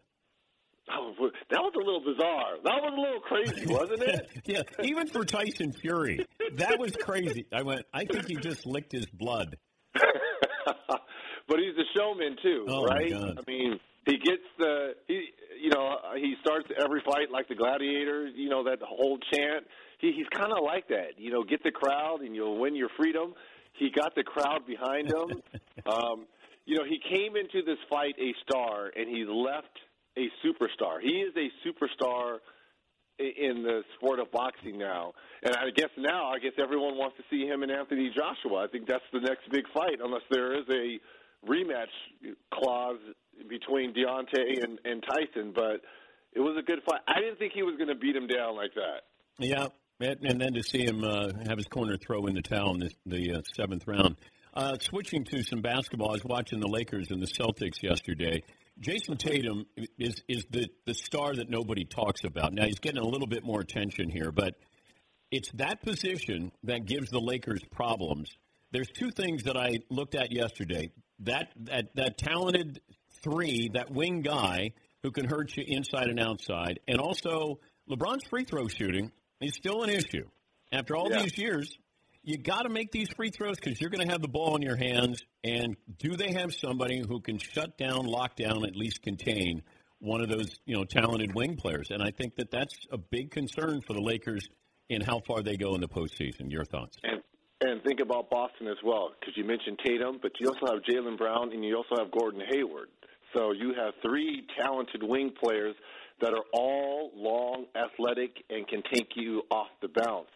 [0.91, 1.13] Oh,
[1.51, 2.57] that was a little bizarre.
[2.65, 4.31] That was a little crazy, wasn't it?
[4.47, 7.45] yeah, even for Tyson Fury, that was crazy.
[7.53, 7.83] I went.
[7.93, 9.59] I think he just licked his blood.
[9.95, 13.13] but he's a showman too, Oh, right?
[13.13, 15.29] I mean, he gets the he,
[15.63, 18.27] you know, he starts every fight like the gladiator.
[18.27, 19.67] You know that whole chant.
[19.99, 21.19] He, he's kind of like that.
[21.19, 23.35] You know, get the crowd and you'll win your freedom.
[23.75, 25.43] He got the crowd behind him.
[25.87, 26.27] um,
[26.65, 29.77] you know, he came into this fight a star, and he left
[30.17, 31.01] a superstar.
[31.01, 32.39] He is a superstar
[33.19, 35.13] in the sport of boxing now.
[35.43, 38.65] And I guess now, I guess everyone wants to see him and Anthony Joshua.
[38.65, 40.99] I think that's the next big fight, unless there is a
[41.47, 41.93] rematch
[42.53, 42.99] clause
[43.49, 45.53] between Deontay and, and Tyson.
[45.55, 45.83] But
[46.33, 47.01] it was a good fight.
[47.07, 49.03] I didn't think he was going to beat him down like that.
[49.39, 49.69] Yeah,
[50.01, 52.91] and, then to see him uh, have his corner throw in the towel in the,
[53.07, 54.17] the uh, seventh round.
[54.55, 58.43] Uh, switching to some basketball, I was watching the Lakers and the Celtics yesterday.
[58.81, 59.67] Jayson Tatum
[59.99, 62.53] is is the the star that nobody talks about.
[62.53, 64.55] Now he's getting a little bit more attention here, but
[65.31, 68.31] it's that position that gives the Lakers problems
[68.73, 70.91] There's two things that I looked at yesterday.
[71.21, 72.81] That that that talented
[73.23, 77.59] three, that wing guy who can hurt you inside and outside, and also
[77.91, 80.29] LeBron's free throw shooting is still an issue.
[80.73, 81.23] After all Yeah.
[81.23, 81.79] these years,
[82.23, 84.63] you got to make these free throws because you're going to have the ball in
[84.63, 85.23] your hands.
[85.45, 89.63] And do they have somebody who can shut down, lock down, at least contain
[90.01, 91.91] one of those you know talented wing players?
[91.91, 94.47] And I think that that's a big concern for the Lakers
[94.89, 96.51] in how far they go in the postseason.
[96.51, 96.99] Your thoughts?
[97.03, 97.23] And
[97.61, 101.19] and think about Boston as well, because you mentioned Tatum, but you also have Jaylen
[101.19, 102.89] Brown and you also have Gordon Hayward.
[103.35, 105.75] So you have three talented wing players
[106.21, 110.29] that are all long, athletic, and can take you off the bounce.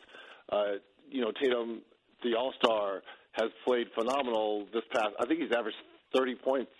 [0.51, 0.79] Uh,
[1.11, 1.81] you know, Tatum,
[2.23, 5.09] the All Star, has played phenomenal this past.
[5.21, 5.77] I think he's averaged
[6.15, 6.71] 30 points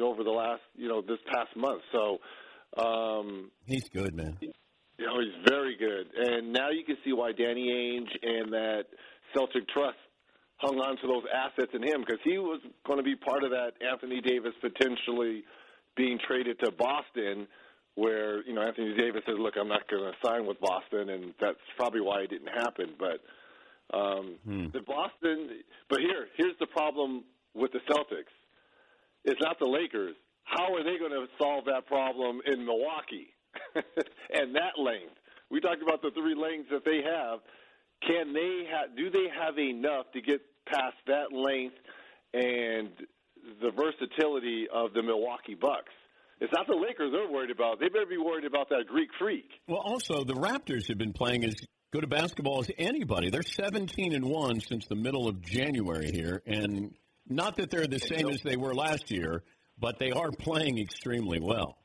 [0.00, 1.82] over the last, you know, this past month.
[1.92, 2.18] So.
[2.80, 4.36] Um, He's good, man.
[4.40, 4.52] you
[5.06, 6.06] know, he's very good.
[6.14, 8.84] And now you can see why Danny Ainge and that
[9.34, 9.98] Celtic Trust
[10.56, 13.50] hung on to those assets in him because he was going to be part of
[13.50, 15.44] that Anthony Davis potentially
[15.96, 17.46] being traded to Boston
[17.94, 21.34] where, you know, Anthony Davis says, look, I'm not going to sign with Boston, and
[21.40, 22.94] that's probably why it didn't happen.
[22.98, 23.20] But
[23.96, 24.36] um,
[24.72, 25.48] the Boston,
[25.88, 28.32] but here, here's the problem with the Celtics.
[29.24, 30.14] It's not the Lakers.
[30.44, 33.34] How are they going to solve that problem in Milwaukee
[33.74, 35.18] and that length?
[35.50, 37.40] We talked about the three lengths that they have.
[38.06, 38.96] Can they have?
[38.96, 41.76] Do they have enough to get past that length
[42.32, 42.90] and
[43.60, 45.92] the versatility of the Milwaukee Bucks?
[46.40, 47.80] It's not the Lakers they're worried about.
[47.80, 49.48] They better be worried about that Greek freak.
[49.68, 51.54] Well, also the Raptors have been playing as
[51.92, 53.28] good a basketball as anybody.
[53.28, 56.94] They're 17 and one since the middle of January here, and
[57.28, 59.42] not that they're the same as they were last year,
[59.78, 61.76] but they are playing extremely well.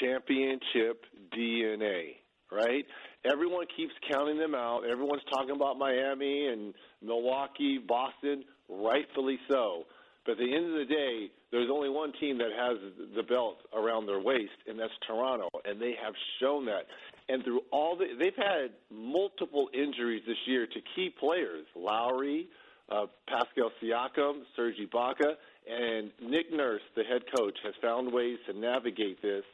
[0.00, 1.04] championship
[1.36, 2.16] DNA,
[2.52, 2.84] right?
[3.30, 4.82] Everyone keeps counting them out.
[4.90, 9.84] Everyone's talking about Miami and Milwaukee, Boston, rightfully so.
[10.24, 12.76] But at the end of the day, there's only one team that has
[13.14, 16.86] the belt around their waist, and that's Toronto, and they have shown that.
[17.28, 22.48] And through all the, they've had multiple injuries this year to key players: Lowry,
[22.90, 25.34] uh, Pascal Siakam, Serge Ibaka,
[25.68, 29.44] and Nick Nurse, the head coach, has found ways to navigate this.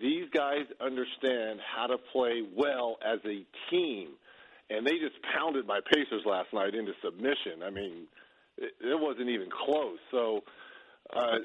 [0.00, 4.08] These guys understand how to play well as a team,
[4.70, 7.62] and they just pounded my Pacers last night into submission.
[7.64, 8.06] I mean,
[8.56, 9.98] it, it wasn't even close.
[10.10, 10.42] So
[11.14, 11.38] uh,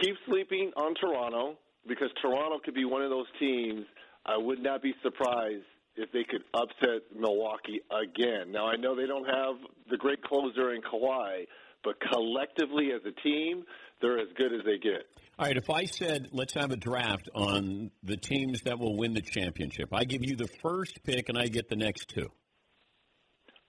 [0.00, 3.84] keep sleeping on Toronto because Toronto could be one of those teams.
[4.24, 5.64] I would not be surprised
[5.96, 8.50] if they could upset Milwaukee again.
[8.50, 9.56] Now I know they don't have
[9.90, 11.46] the great closer in Kawhi,
[11.84, 13.64] but collectively as a team,
[14.00, 15.06] they're as good as they get.
[15.38, 19.14] All right, if I said let's have a draft on the teams that will win
[19.14, 22.30] the championship, I give you the first pick and I get the next two.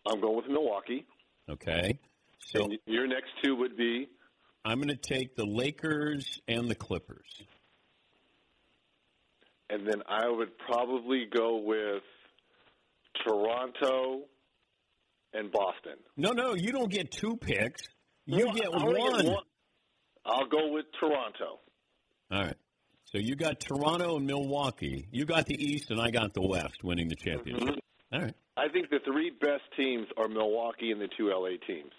[0.06, 1.06] I'm going with Milwaukee.
[1.50, 2.00] Okay.
[2.40, 4.08] So and your next two would be
[4.66, 7.42] I'm going to take the Lakers and the Clippers.
[9.70, 12.04] and then I would probably go with
[13.26, 14.22] Toronto
[15.34, 15.96] and Boston.
[16.18, 17.82] No, no, you don't get two picks.
[18.26, 19.44] You No, get I only one.
[20.26, 21.60] I'll go with Toronto.
[22.32, 22.56] All right.
[23.06, 25.08] So you got Toronto and Milwaukee.
[25.12, 27.70] You got the East, and I got the West winning the championship.
[27.70, 28.16] Mm-hmm.
[28.16, 28.36] All right.
[28.58, 31.92] I think the three best teams are Milwaukee and the two LA teams.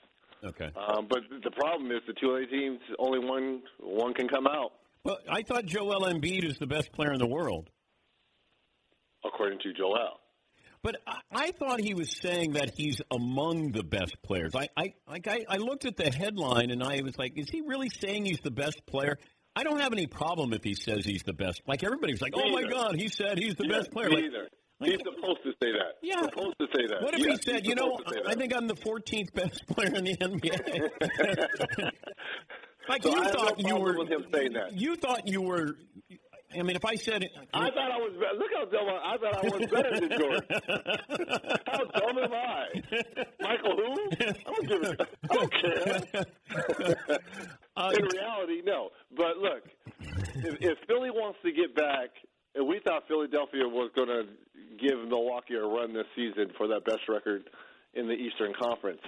[0.44, 0.70] Okay.
[0.76, 4.72] Um, but the problem is the two LA teams, only one one can come out,
[5.04, 7.70] Well, I thought Joel Embiid is the best player in the world.
[9.24, 10.20] according to Joel.
[10.84, 14.52] But I, I thought he was saying that he's among the best players.
[14.54, 17.62] I, I like I, I looked at the headline and I was like, is he
[17.62, 19.18] really saying he's the best player?
[19.56, 21.62] I don't have any problem if he says he's the best.
[21.66, 22.64] Like everybody's like, oh my.
[22.64, 24.10] God, he said he's the Yeah, best player.
[24.10, 24.48] Me Like, either.
[24.80, 25.94] He's supposed to say that.
[26.02, 26.20] Yeah.
[26.22, 27.00] Supposed to say that.
[27.02, 29.32] What if Yes, he said, you know, supposed to say I think I'm the 14th
[29.32, 30.90] best player in the NBA?
[32.90, 34.74] like So you I have no thought you were, with him saying that.
[34.78, 35.76] you thought you were.
[36.58, 38.38] I mean, if I said, it I thought I was better.
[38.38, 40.42] Look how dumb I, I thought I was better than Jordan.
[41.66, 42.82] how dumb am I?
[43.40, 43.92] Michael who?
[44.20, 45.52] I don't give a, I don't
[46.12, 46.24] care.
[47.76, 48.90] Uh, In reality, no.
[49.16, 49.64] But look,
[50.36, 52.10] if, if Philly wants to get back,
[52.54, 54.22] and we thought Philadelphia was going to
[54.78, 57.50] give Milwaukee a run this season for that best record
[57.94, 59.00] in the Eastern Conference,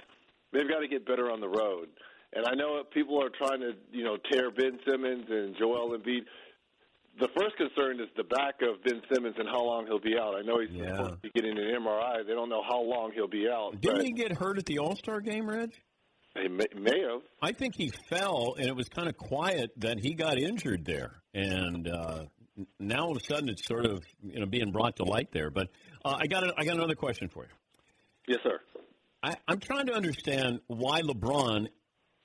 [0.51, 1.87] they've got to get better on the road.
[2.33, 6.25] And I know people are trying to, you know, tear Ben Simmons and Joel Embiid.
[7.19, 10.35] The first concern is the back of Ben Simmons and how long he'll be out.
[10.35, 10.95] I know he's Yeah.
[10.97, 12.21] supposed to be getting an MRI.
[12.23, 13.79] They don't know how long he'll be out.
[13.81, 15.71] didn't he get hurt at the All Star game, Reg?
[16.39, 17.21] He may, may have.
[17.41, 21.23] I think he fell, and it was kind of quiet that he got injured there,
[21.33, 22.25] and uh,
[22.79, 25.49] now all of a sudden it's sort of you know being brought to light there.
[25.49, 25.69] But
[26.05, 27.49] uh, I got a, I got another question for you.
[28.27, 28.59] Yes, sir.
[29.23, 31.67] I, I'm trying to understand why LeBron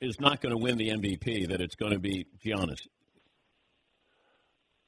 [0.02, 1.48] is not going to win the MVP.
[1.48, 2.86] That it's going to be Giannis.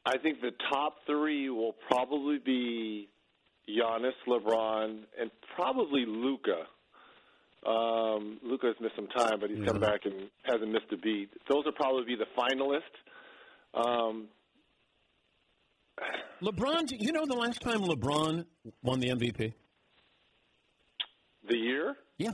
[0.06, 3.08] I think the top three will probably be
[3.68, 6.64] Giannis, LeBron, and probably Luka.
[7.66, 11.30] Um, Luka's missed some time, but he's come back and hasn't missed a beat.
[11.48, 12.82] Those will probably be the finalists.
[13.72, 14.26] Um,
[16.42, 18.44] LeBron, you know the last time LeBron
[18.82, 19.54] won the MVP?
[21.48, 22.32] the year, Yeah,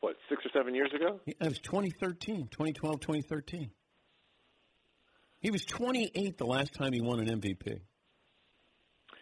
[0.00, 1.20] what, six or seven years ago?
[1.26, 3.70] it was 2013, 2012, 2013.
[5.44, 7.78] He was 28 the last time he won an MVP.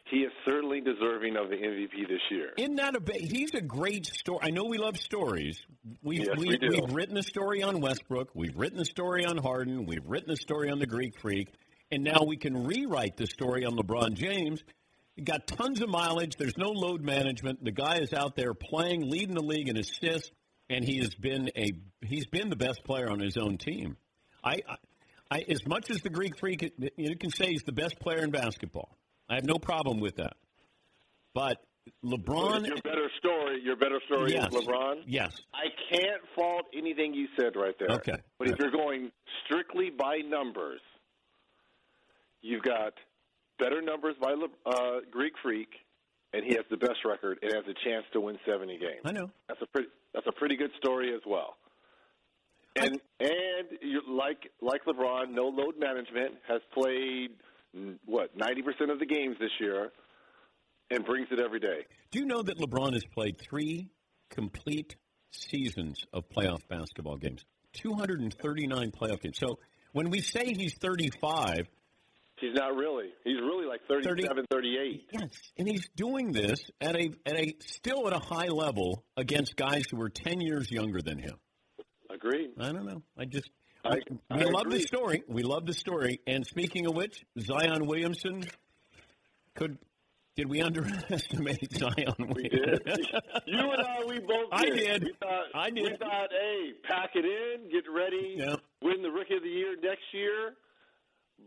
[0.08, 2.50] He is certainly deserving of the MVP this year.
[2.56, 4.38] Isn't that a ba- he's a great story.
[4.40, 5.60] I know we love stories.
[6.00, 6.68] We've, Yes, we, we do.
[6.68, 8.30] We've written a story on Westbrook.
[8.36, 9.84] We've written a story on Harden.
[9.84, 11.48] We've written a story on the Greek Freak.
[11.90, 14.62] And now we can rewrite the story on LeBron James.
[15.16, 16.36] He got tons of mileage.
[16.36, 17.64] There's no load management.
[17.64, 20.30] The guy is out there playing, leading the league in assists,
[20.70, 23.96] and he has been a he's been the best player on his own team.
[24.44, 24.76] I, I,
[25.32, 28.30] I as much as the Greek Freak, you can say he's the best player in
[28.30, 28.96] basketball.
[29.30, 30.34] I have no problem with that.
[31.34, 31.56] But
[32.04, 34.52] LeBron, your better story, your better story Yes.
[34.54, 35.02] is LeBron.
[35.06, 37.96] yes, I can't fault anything you said right there.
[37.96, 38.16] Okay.
[38.38, 39.10] But if you're going
[39.44, 40.80] strictly by numbers,
[42.42, 42.92] you've got
[43.58, 45.70] better numbers by Le- uh, Greek Freak,
[46.34, 49.00] and he has the best record and has a chance to win 70 games.
[49.04, 49.30] I know.
[49.48, 49.88] That's a pretty.
[50.14, 51.56] That's a pretty good story as well.
[52.76, 57.30] And and you like like LeBron, no load management, has played
[58.06, 59.90] what 90% of the games this year,
[60.90, 61.86] and brings it every day.
[62.10, 63.88] Do you know that LeBron has played three
[64.30, 64.96] complete
[65.32, 67.44] seasons of playoff basketball games?
[67.74, 69.38] 239 playoff games.
[69.38, 69.58] So
[69.92, 71.68] when we say he's 35,
[72.42, 73.10] He's not really.
[73.22, 75.08] He's really like 37, 38.
[75.12, 79.54] yes, and he's doing this at a at a still at a high level against
[79.54, 81.36] guys who are 10 years younger than him.
[82.22, 82.50] Agreed.
[82.58, 83.02] I don't know.
[83.18, 83.50] I just
[83.84, 83.98] I-
[84.30, 84.78] we I love agree.
[84.78, 85.22] the story.
[85.28, 86.20] We love the story.
[86.26, 88.44] And speaking of which, Zion Williamson
[89.54, 89.78] could
[90.36, 92.80] did we underestimate Zion We did.
[93.46, 94.76] you and I, we both I did.
[94.76, 95.02] did.
[95.04, 95.82] We thought, I did.
[95.82, 98.54] We thought, hey, pack it in, get ready, Yeah.
[98.82, 100.54] win the Rookie of the Year next year.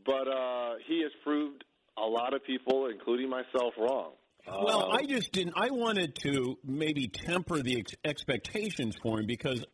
[0.06, 1.64] But uh, he has proved
[1.98, 4.12] a lot of people, including myself, wrong.
[4.48, 5.54] Well, Uh, I just didn't.
[5.56, 9.66] I wanted to maybe temper the ex- expectations for him because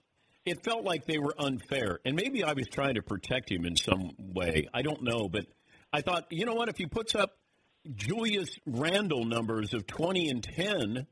[0.46, 3.76] it felt like they were unfair, and maybe I was trying to protect him in
[3.76, 4.68] some way.
[4.74, 5.46] I don't know, but
[5.94, 6.70] I thought, you know what?
[6.70, 7.38] If he puts up
[7.96, 11.08] Julius Randle numbers of twenty and ten,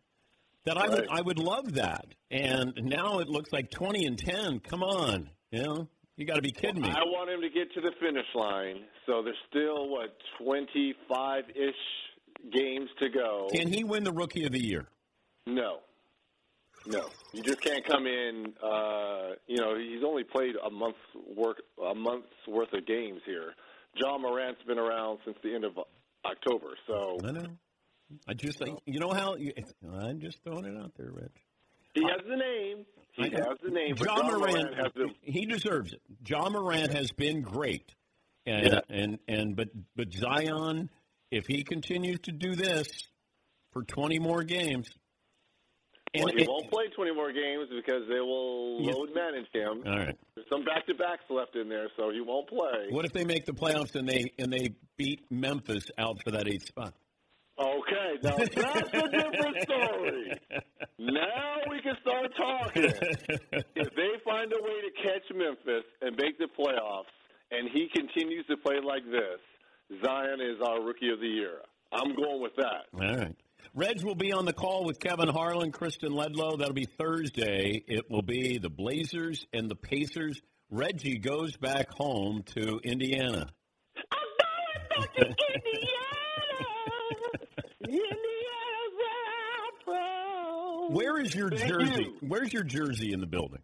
[0.66, 1.08] that I would Right.
[1.12, 2.06] I would love that.
[2.32, 4.60] And now it looks like twenty and ten.
[4.60, 6.90] Come on, you know, you got to be kidding me.
[6.90, 8.84] I want him to get to the finish line.
[9.06, 13.48] So there's still what 25 ish games to go.
[13.52, 14.88] Can he win the Rookie of the Year?
[15.48, 15.80] No,
[16.86, 18.54] no, you just can't come in.
[18.64, 20.98] Uh, you know, he's only played a month's
[21.36, 21.58] work,
[21.90, 23.54] a month's worth of games here.
[23.96, 25.74] Ja Morant's been around since the end of
[26.26, 27.48] October, so I know.
[28.28, 29.54] I just, you know how you,
[29.94, 31.36] I'm just throwing it out there, Rich.
[31.94, 32.86] he has the name.
[33.14, 33.96] He I has the name.
[33.96, 35.10] John Ja Morant, has the.
[35.22, 36.02] he deserves it.
[36.28, 37.94] Ja Morant has been great,
[38.46, 38.80] and Yeah.
[38.90, 40.90] and and but but Zion,
[41.30, 42.88] if he continues to do this
[43.74, 44.90] for 20 more games,
[46.14, 49.84] and Well, he won't play 20 more games because they will load manage him.
[49.86, 50.18] all right.
[50.36, 52.88] There's some back-to-backs left in there, so he won't play.
[52.90, 56.48] What if they make the playoffs and they and they beat Memphis out for that
[56.48, 56.94] eighth spot?
[57.60, 60.40] Okay, now that's a different story.
[61.02, 62.84] Now we can start talking.
[62.84, 67.06] if they find a way to catch Memphis and make the playoffs,
[67.52, 69.40] and he continues to play like this,
[70.04, 71.60] Zion is our rookie of the year.
[71.94, 72.86] I'm going with that.
[72.94, 73.36] All right.
[73.74, 76.58] Reds will be on the call with Kevin Harlan, Kristen Ledlow.
[76.58, 77.84] That'll be Thursday.
[77.88, 80.42] It will be the Blazers and the Pacers.
[80.72, 83.50] Reggie goes back home to Indiana.
[84.12, 85.86] I'm going back to Indiana.
[87.86, 88.20] Indiana's
[90.90, 92.12] Where is your jersey?
[92.22, 93.62] Where's your jersey in the building?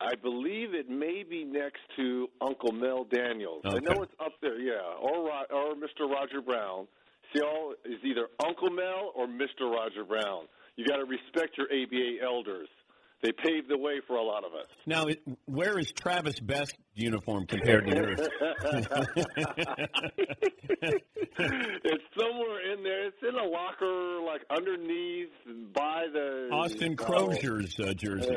[0.00, 3.62] I believe it may be next to Uncle Mel Daniels.
[3.64, 6.10] I know it's up there, yeah, or or Mr.
[6.10, 6.86] Roger Brown.
[7.34, 9.70] See, all is either Uncle Mel or Mr.
[9.70, 10.46] Roger Brown.
[10.76, 12.68] You got to respect your ABA elders.
[13.24, 14.66] They paved the way for a lot of us.
[14.86, 18.20] Now, it, where is Travis Best uniform compared to yours?
[21.38, 23.06] it's somewhere in there.
[23.06, 25.30] It's in a locker, like underneath,
[25.72, 27.02] by the Austin oh.
[27.02, 28.36] Croshere's uh, jersey.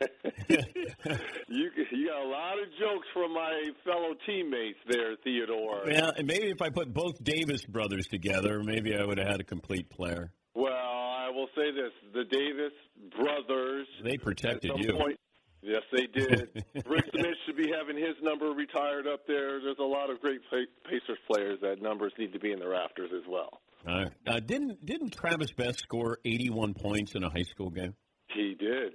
[0.48, 5.82] you you got a lot of jokes from my fellow teammates there, Theodore.
[5.88, 9.40] Yeah, and maybe if I put both Davis brothers together, maybe I would have had
[9.40, 10.30] a complete player.
[10.54, 12.72] Well, I will say this: the Davis
[13.16, 13.86] brothers.
[14.04, 14.92] They protected you.
[14.94, 15.18] Point,
[15.62, 16.64] yes, they did.
[16.86, 19.60] Rik Smits should be having his number retired up there.
[19.60, 23.10] There's a lot of great Pacers players that numbers need to be in the rafters
[23.16, 23.60] as well.
[23.86, 24.10] Right.
[24.26, 27.94] Uh, didn't didn't Travis Best score 81 points in a high school game?
[28.34, 28.92] He did.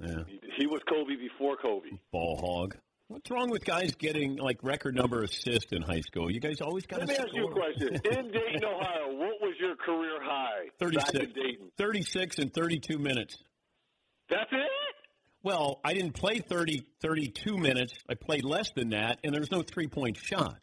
[0.00, 0.24] Yeah.
[0.26, 1.88] He, he was Kobe before Kobe.
[2.10, 2.76] Ball hog.
[3.08, 6.30] What's wrong with guys getting like record number assists in high school?
[6.30, 7.88] You guys always got to Let me ask you a question.
[7.88, 10.64] In Dayton, Ohio, what was your career high?
[10.78, 11.70] Back 36, in Dayton.
[11.76, 13.36] 36 and 32 minutes.
[14.30, 14.68] That's it.
[15.42, 17.92] Well, I didn't play 30, 32 minutes.
[18.08, 20.56] I played less than that, and there's no three point shot.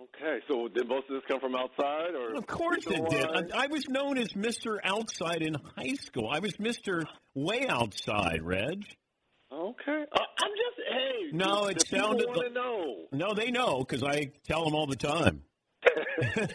[0.00, 3.52] Okay, so did most of this come from outside, or Of course it did.
[3.52, 4.78] I, I was known as Mr.
[4.82, 6.30] Outside in high school.
[6.32, 7.04] I was Mr.
[7.34, 8.86] Way Outside, Reg.
[9.52, 11.30] Okay, uh, I'm just hey.
[11.32, 12.96] No, it people sounded want know.
[13.12, 15.42] No, they know because I tell them all the time.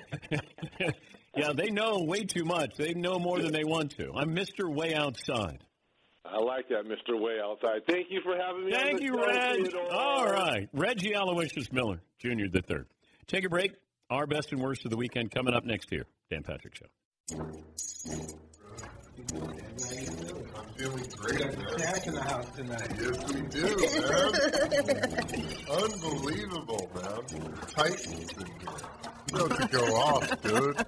[1.35, 2.75] yeah, they know way too much.
[2.75, 4.11] They know more than they want to.
[4.13, 4.73] I'm Mr.
[4.73, 5.63] Way Outside.
[6.25, 7.19] I like that, Mr.
[7.19, 7.81] Way Outside.
[7.87, 8.71] Thank you for having me.
[8.71, 9.63] Thank you, Reg.
[9.63, 9.91] Theodore.
[9.91, 10.69] All right.
[10.73, 12.47] Reggie Aloysius Miller, Jr.
[12.51, 12.87] the third.
[13.27, 13.73] Take a break.
[14.09, 16.05] Our best and worst of the weekend coming up next year.
[16.29, 16.87] Dan Patrick Show.
[19.29, 20.97] I'm
[22.07, 22.91] in the house tonight.
[22.99, 23.65] Yes, we do,
[24.07, 25.83] man.
[25.83, 27.21] Unbelievable, man.
[27.75, 29.67] Titans in here.
[29.71, 30.85] Go off, dude.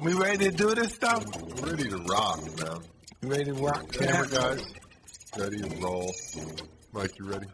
[0.00, 1.24] We ready to do this stuff?
[1.60, 2.78] We're ready to rock, man.
[3.22, 4.40] You ready to rock, Camera Cap?
[4.40, 4.64] guys,
[5.38, 6.10] ready to roll.
[6.92, 7.46] Mike, you ready?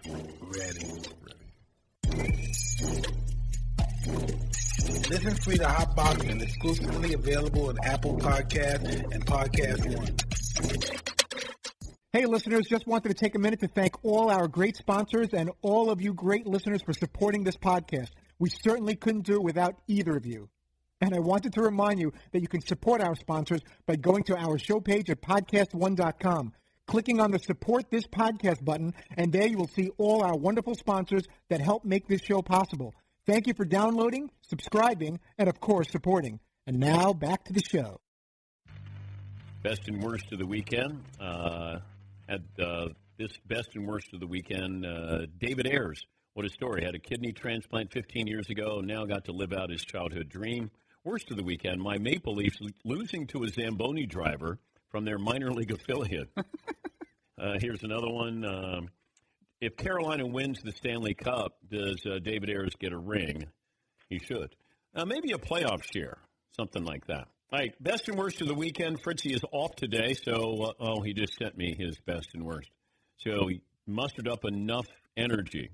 [0.43, 0.87] Ready.
[2.07, 2.53] Ready.
[4.79, 10.15] Listen free to Hot Boxing, exclusively available at Apple Podcast and Podcast One.
[12.13, 15.51] Hey, listeners, just wanted to take a minute to thank all our great sponsors and
[15.63, 18.11] all of you great listeners for supporting this podcast.
[18.39, 20.49] We certainly couldn't do it without either of you.
[21.01, 24.37] And I wanted to remind you that you can support our sponsors by going to
[24.37, 26.53] our show page at podcastone.com,
[26.87, 30.75] clicking on the support this podcast button, and there you will see all our wonderful
[30.75, 32.95] sponsors that help make this show possible.
[33.27, 36.39] Thank you for downloading, subscribing, and of course, supporting.
[36.69, 38.01] And now back to the show.
[39.65, 41.03] Best and worst of the weekend.
[41.21, 41.79] Uh,
[42.29, 44.87] had uh, this best and worst of the weekend.
[44.87, 46.01] Uh, David Ayres,
[46.35, 46.85] what a story!
[46.85, 48.81] Had a kidney transplant 15 years ago.
[48.81, 50.71] Now got to live out his childhood dream.
[51.03, 51.83] Worst of the weekend.
[51.83, 54.61] My Maple Leafs losing to a Zamboni driver
[54.91, 56.29] from their minor league affiliate.
[56.37, 58.89] uh, here's another one.
[59.61, 63.47] If Carolina wins the Stanley Cup, does uh, David Ayres get a ring?
[64.11, 64.55] He should.
[64.95, 66.19] Uh, maybe a playoff share,
[66.55, 67.29] something like that.
[67.53, 69.01] All right, best and worst of the weekend.
[69.01, 72.71] Fritzy is off today, so uh, oh, he just sent me his best and worst.
[73.19, 74.87] So he mustered up enough
[75.17, 75.71] energy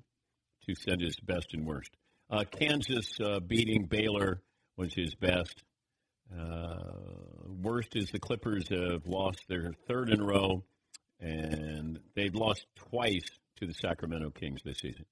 [0.69, 1.91] to send his best and worst.
[2.31, 4.43] Uh, Kansas uh, beating Baylor
[4.77, 5.65] was his best.
[6.33, 6.77] Uh,
[7.47, 10.63] worst is the Clippers have lost their third in a row,
[11.21, 13.29] and they've lost twice
[13.63, 15.05] to the Sacramento Kings this season.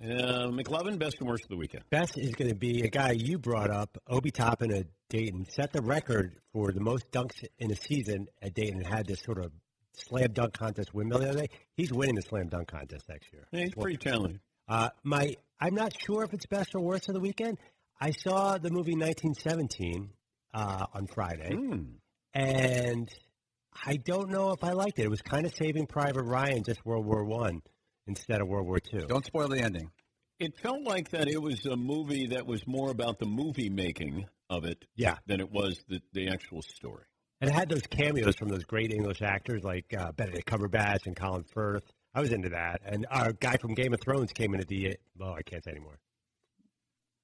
[0.00, 1.82] Uh, McLovin, best and worst of the weekend.
[1.90, 5.72] Best is going to be a guy you brought up, Obi Toppin at Dayton, set
[5.72, 8.76] the record for the most dunks in a season at Dayton.
[8.78, 9.50] and Had this sort of
[9.94, 11.48] slam dunk contest windmill the other day.
[11.76, 13.46] He's winning the slam dunk contest next year.
[13.50, 14.40] Yeah, he's pretty talented.
[14.68, 17.58] Uh, my, I'm not sure if it's best or worst of the weekend.
[18.00, 20.10] I saw the movie 1917
[20.54, 21.82] uh, on Friday, Hmm.
[22.34, 23.10] and
[23.84, 25.02] I don't know if I liked it.
[25.04, 27.62] It was kind of Saving Private Ryan, just World War One
[28.06, 29.06] instead of World War Two.
[29.06, 29.90] Don't spoil the ending.
[30.38, 34.26] It felt like that it was a movie that was more about the movie making
[34.50, 37.04] of it Yeah, than it was the, the actual story.
[37.40, 41.16] and it had those cameos from those great English actors like uh, Benedict Cumberbatch and
[41.16, 41.84] Colin Firth.
[42.14, 44.96] I was into that, and our guy from Game of Thrones came in at the.
[45.20, 45.98] Oh, I can't say anymore.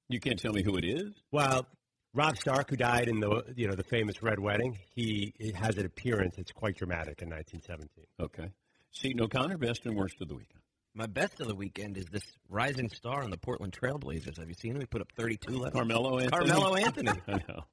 [0.09, 1.11] You can't tell me who it is?
[1.31, 1.65] Well,
[2.13, 5.77] Robb Stark, who died in the you know the famous Red Wedding, he it has
[5.77, 6.35] an appearance.
[6.37, 8.05] It's quite dramatic in 1917.
[8.19, 8.51] Okay.
[8.91, 10.61] Seton O'Connor, best and worst of the weekend.
[10.93, 14.37] My best of the weekend is this rising star on the Portland Trailblazers.
[14.37, 14.81] Have you seen him?
[14.81, 16.29] He put up 32 last Carmelo Anthony.
[16.29, 17.11] Carmelo Anthony.
[17.27, 17.63] I know.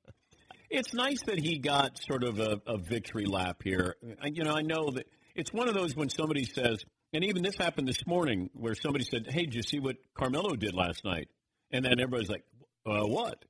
[0.70, 3.97] It's nice that he got sort of a, a victory lap here.
[4.22, 6.82] I, you know, I know that it's one of those when somebody says,
[7.12, 10.55] and even this happened this morning, where somebody said, "Hey, did you see what Carmelo
[10.55, 11.28] did last night?"
[11.70, 12.45] And then everybody's like,
[12.86, 13.45] uh, "What?"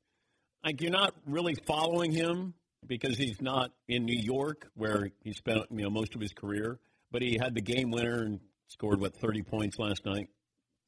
[0.64, 2.54] Like you're not really following him
[2.86, 6.78] because he's not in New York where he spent you know most of his career,
[7.10, 10.28] but he had the game winner and scored what 30 points last night,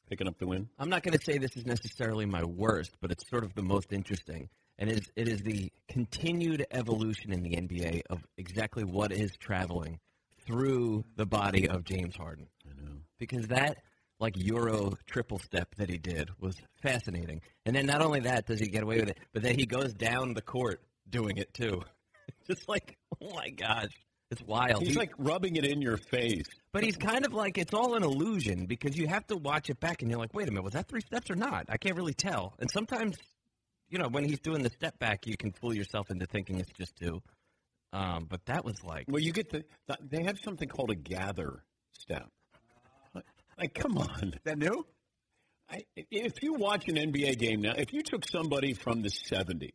[0.09, 0.69] picking up the win.
[0.79, 3.63] I'm not going to say this is necessarily my worst, but it's sort of the
[3.63, 4.49] most interesting.
[4.79, 9.37] And it is, it is the continued evolution in the NBA of exactly what is
[9.37, 10.01] traveling
[10.47, 12.47] through the body of James Harden.
[12.67, 12.99] I know.
[13.19, 13.79] Because that,
[14.23, 17.43] like, Euro triple step that he did was fascinating.
[17.67, 19.93] And then not only that does he get away with it, but then he goes
[19.93, 21.83] down the court doing it too.
[22.47, 23.91] Just like, oh my gosh,
[24.31, 24.83] it's wild.
[24.83, 26.47] He's He- like rubbing it in your face.
[26.73, 29.79] but he's kind of like it's all an illusion because you have to watch it
[29.81, 31.67] back and you're like, wait a minute, was that three steps or not?
[31.69, 32.55] I can't really tell.
[32.61, 33.17] And sometimes,
[33.91, 36.73] you know, when he's doing the step back, you can fool yourself into thinking it's
[36.73, 37.21] just two.
[37.93, 40.95] Um, but that was like, Well, you get the, the they have something called a
[40.95, 41.63] gather
[41.93, 42.29] step.
[43.63, 44.33] Like, come on.
[44.35, 44.85] Is that new?
[45.71, 49.71] I, if you watch an NBA game now, if you took somebody from the 70s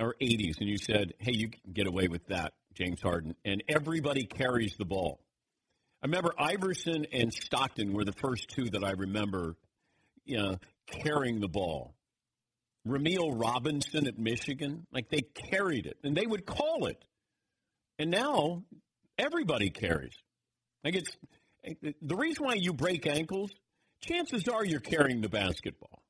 [0.00, 3.62] or 80s and you said, hey, you can get away with that, James Harden, and
[3.68, 5.20] everybody carries the ball.
[6.02, 9.54] I remember Iverson and Stockton were the first two that I remember
[10.24, 10.56] you know,
[10.88, 11.94] carrying the ball.
[12.88, 17.04] Rumeal Robinson at Michigan, like they carried it and they would call it.
[18.00, 18.64] And now
[19.16, 20.16] everybody carries.
[20.82, 21.16] Like it's
[21.64, 23.50] the reason why you break ankles,
[24.02, 26.02] chances are you're carrying the basketball.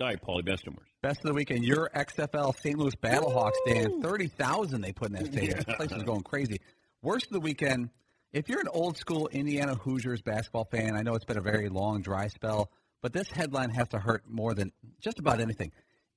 [0.00, 0.90] All right, Paulie, best and worst.
[1.02, 2.76] Best of the weekend, your XFL St.
[2.76, 4.02] Louis Battlehawks, Dan.
[4.02, 5.58] 30,000 they put in that stadium.
[5.58, 5.62] Yeah.
[5.64, 6.60] This place is going crazy.
[7.02, 7.90] Worst of the weekend,
[8.32, 11.68] if you're an old school Indiana Hoosiers basketball fan, I know it's been a very
[11.68, 12.70] long, dry spell,
[13.00, 15.70] but this headline has to hurt more than just about anything.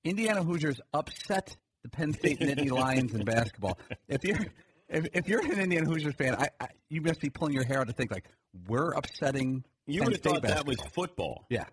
[0.04, 3.78] Indiana Hoosiers upset the Penn State Nittany Lions in basketball.
[4.08, 4.46] If you're
[4.90, 7.80] if, if you're an Indiana Hoosiers fan, I, I, you must be pulling your hair
[7.80, 8.26] out to think like
[8.68, 9.64] we're upsetting.
[9.88, 11.46] You Penn would have State thought that was football.
[11.50, 11.66] Yeah.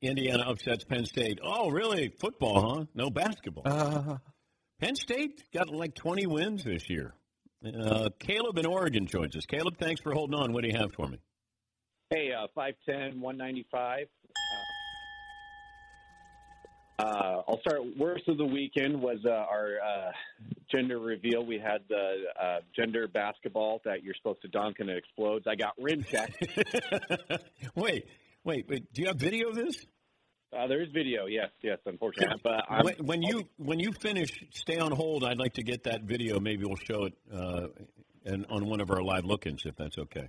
[0.00, 1.40] Indiana upsets Penn State.
[1.42, 2.08] Oh, really?
[2.08, 2.84] Football, huh?
[2.94, 3.64] No basketball.
[3.66, 4.16] Uh,
[4.80, 7.14] Penn State got like 20 wins this year.
[7.64, 9.46] Uh, Caleb in Oregon joins us.
[9.46, 10.52] Caleb, thanks for holding on.
[10.52, 11.18] What do you have for me?
[12.10, 14.06] Hey, uh, 5'10", 195.
[16.98, 17.80] Uh, uh, I'll start.
[17.98, 20.12] Worst of the weekend was uh, our uh,
[20.70, 21.44] gender reveal.
[21.44, 25.46] We had the uh, gender basketball that you're supposed to dunk and it explodes.
[25.46, 26.46] I got rim checked.
[27.74, 28.06] wait,
[28.44, 28.92] wait, wait.
[28.92, 29.84] Do you have video of this?
[30.56, 32.40] Uh, there is video, yes, yes, unfortunately.
[32.44, 35.24] But when, when you when you finish, stay on hold.
[35.24, 36.38] I'd like to get that video.
[36.38, 37.66] Maybe we'll show it uh,
[38.24, 40.28] and on one of our live look-ins, if that's okay.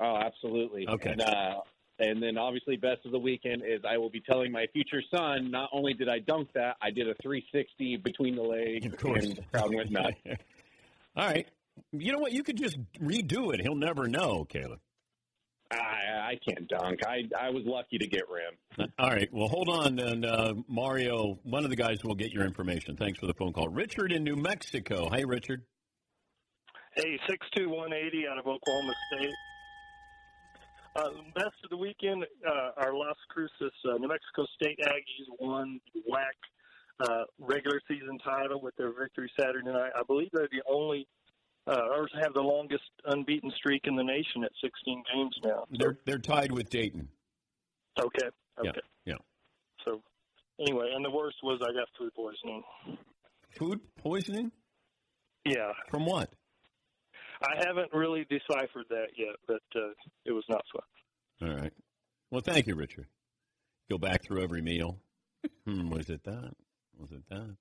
[0.00, 0.88] Oh, absolutely.
[0.88, 1.10] Okay.
[1.10, 1.54] And, uh,
[1.98, 5.50] and then obviously, best of the weekend is I will be telling my future son.
[5.50, 9.24] Not only did I dunk that, I did a 360 between the legs, Of course.
[9.24, 10.16] and the crowd went nuts.
[11.16, 11.46] All right.
[11.92, 12.32] You know what?
[12.32, 13.60] You could just redo it.
[13.60, 14.80] He'll never know, Caleb.
[15.70, 15.76] I,
[16.32, 17.00] I can't dunk.
[17.06, 18.88] I I was lucky to get rim.
[18.98, 19.28] All right.
[19.32, 22.96] Well, hold on, and uh, Mario, one of the guys will get your information.
[22.96, 23.68] Thanks for the phone call.
[23.68, 25.10] Richard in New Mexico.
[25.10, 25.62] Hey, Richard.
[26.94, 29.34] Hey, six two one eighty out of Oklahoma State.
[30.96, 35.80] Uh, best of the weekend, uh, our Las Cruces uh, New Mexico State Aggies won
[36.08, 39.92] WAC uh, regular season title with their victory Saturday night.
[39.96, 41.06] I believe they're the only,
[41.66, 45.64] uh, or have the longest unbeaten streak in the nation at 16 games now.
[45.70, 47.08] They're they're tied with Dayton.
[48.00, 48.28] Okay,
[48.58, 48.80] okay.
[49.04, 49.14] Yeah.
[49.14, 49.18] Yeah.
[49.84, 50.02] So
[50.60, 52.62] anyway, and the worst was I got food poisoning.
[53.50, 54.52] Food poisoning?
[55.44, 55.72] Yeah.
[55.90, 56.30] From what?
[57.42, 59.90] I haven't really deciphered that yet, but uh,
[60.24, 61.48] it was not fun.
[61.50, 61.72] All right.
[62.30, 63.06] Well, thank you, Richard.
[63.90, 64.98] Go back through every meal.
[65.64, 66.52] Hmm, was it that?
[66.98, 67.56] Was it that?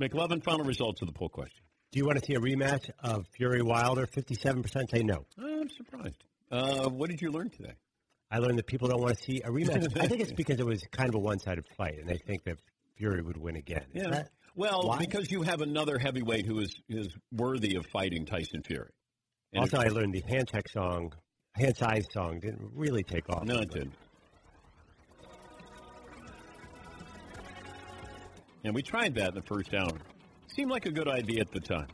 [0.00, 1.64] McLovin, final results of the poll question.
[1.92, 4.06] Do you want to see a rematch of Fury Wilder?
[4.06, 5.24] Fifty-seven percent say no.
[5.38, 6.22] I'm surprised.
[6.50, 7.74] Uh, what did you learn today?
[8.30, 9.96] I learned that people don't want to see a rematch.
[9.98, 12.58] I think it's because it was kind of a one-sided fight, and they think that
[12.96, 13.84] Fury would win again.
[13.94, 14.10] Is Yeah.
[14.10, 14.98] that- Well, why?
[14.98, 18.90] because you have another heavyweight who is is worthy of fighting Tyson Fury.
[19.52, 21.12] And also, I learned the hand check song,
[21.54, 23.44] hand size song, didn't really take off.
[23.44, 23.94] No, it didn't.
[28.64, 29.96] And we tried that in the first hour.
[30.48, 31.86] Seemed like a good idea at the time.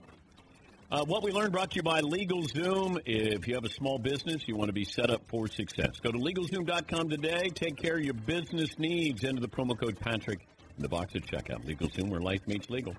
[0.91, 2.99] Uh, what we learned brought to you by LegalZoom.
[3.05, 6.01] If you have a small business, you want to be set up for success.
[6.01, 7.51] Go to LegalZoom.com today.
[7.55, 9.23] Take care of your business needs.
[9.23, 10.47] Enter the promo code Patrick
[10.77, 11.65] in the box at checkout.
[11.65, 12.95] Legal LegalZoom, where life meets legal.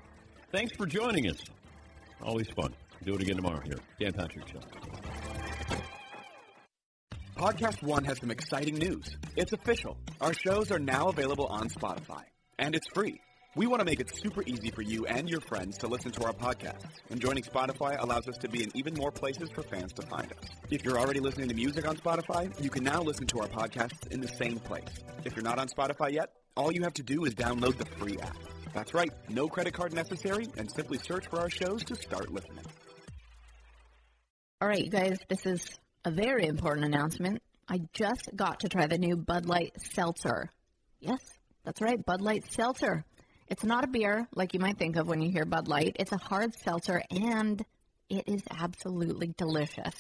[0.52, 1.38] Thanks for joining us.
[2.22, 2.74] Always fun.
[3.04, 3.80] Do it again tomorrow here.
[4.00, 4.60] Dan Patrick Show.
[7.36, 9.18] Podcast One has some exciting news.
[9.36, 9.98] It's official.
[10.22, 12.24] Our shows are now available on Spotify,
[12.58, 13.20] and it's free.
[13.58, 16.26] We want to make it super easy for you and your friends to listen to
[16.26, 19.94] our podcast, and joining Spotify allows us to be in even more places for fans
[19.94, 20.50] to find us.
[20.72, 24.08] If you're already listening to music on Spotify, you can now listen to our podcasts
[24.12, 24.90] in the same place.
[25.24, 28.18] If you're not on Spotify yet, all you have to do is download the free
[28.20, 28.38] app.
[28.74, 32.66] That's right, no credit card necessary, and simply search for our shows to start listening.
[34.62, 35.68] All right, you guys, this is
[36.06, 37.42] a very important announcement.
[37.68, 40.50] I just got to try the new Bud Light Seltzer.
[41.00, 41.20] Yes,
[41.64, 43.04] that's right, Bud Light Seltzer.
[43.48, 45.98] It's not a beer like you might think of when you hear Bud Light.
[46.00, 47.64] It's a hard seltzer and
[48.08, 49.96] It is absolutely delicious.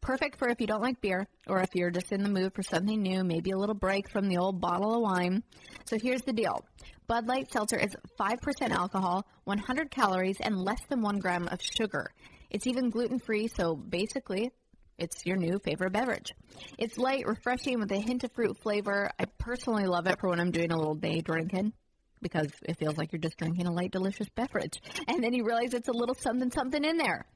[0.00, 2.62] Perfect for if you don't like beer or if you're just in the mood for
[2.62, 5.42] something new, maybe a little break from the old bottle of wine.
[5.84, 6.64] So here's the deal.
[7.08, 12.12] Bud Light Seltzer is 5% alcohol, 100 calories, and less than 1 gram of sugar.
[12.48, 14.52] It's even gluten free, so basically,
[14.96, 16.32] it's your new favorite beverage.
[16.78, 19.10] It's light, refreshing with a hint of fruit flavor.
[19.18, 21.72] I personally love it for when I'm doing a little day drinking
[22.20, 24.80] because it feels like you're just drinking a light, delicious beverage.
[25.06, 27.26] And then you realize it's a little something, something in there.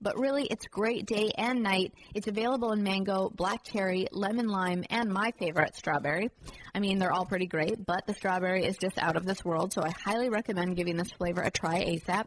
[0.00, 1.94] But really, it's great day and night.
[2.14, 6.28] It's available in mango, black cherry, lemon lime, and my favorite, strawberry.
[6.74, 9.72] I mean, they're all pretty great, but the strawberry is just out of this world,
[9.72, 12.26] so I highly recommend giving this flavor a try ASAP.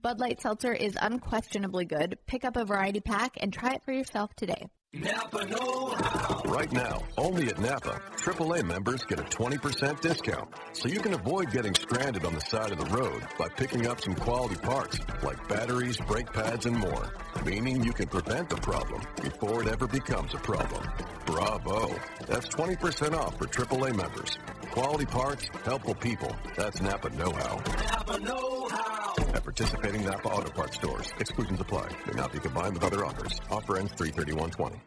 [0.00, 2.16] Bud Light Seltzer is unquestionably good.
[2.26, 4.66] Pick up a variety pack and try it for yourself today.
[4.92, 6.42] Napa Know How.
[6.46, 10.52] Right now, only at Napa, AAA members get a 20% discount.
[10.72, 14.00] So you can avoid getting stranded on the side of the road by picking up
[14.00, 17.14] some quality parts like batteries, brake pads, and more.
[17.44, 20.82] Meaning you can prevent the problem before it ever becomes a problem.
[21.24, 21.94] Bravo.
[22.26, 24.36] That's 20% off for AAA members.
[24.70, 26.34] Quality parts, helpful people.
[26.56, 27.56] That's Napa Know How.
[27.56, 29.14] Napa Know How.
[29.34, 31.88] At participating Napa Auto Parts stores, exclusions apply.
[32.06, 33.40] May not be combined with other offers.
[33.50, 34.80] Offer ends 33120.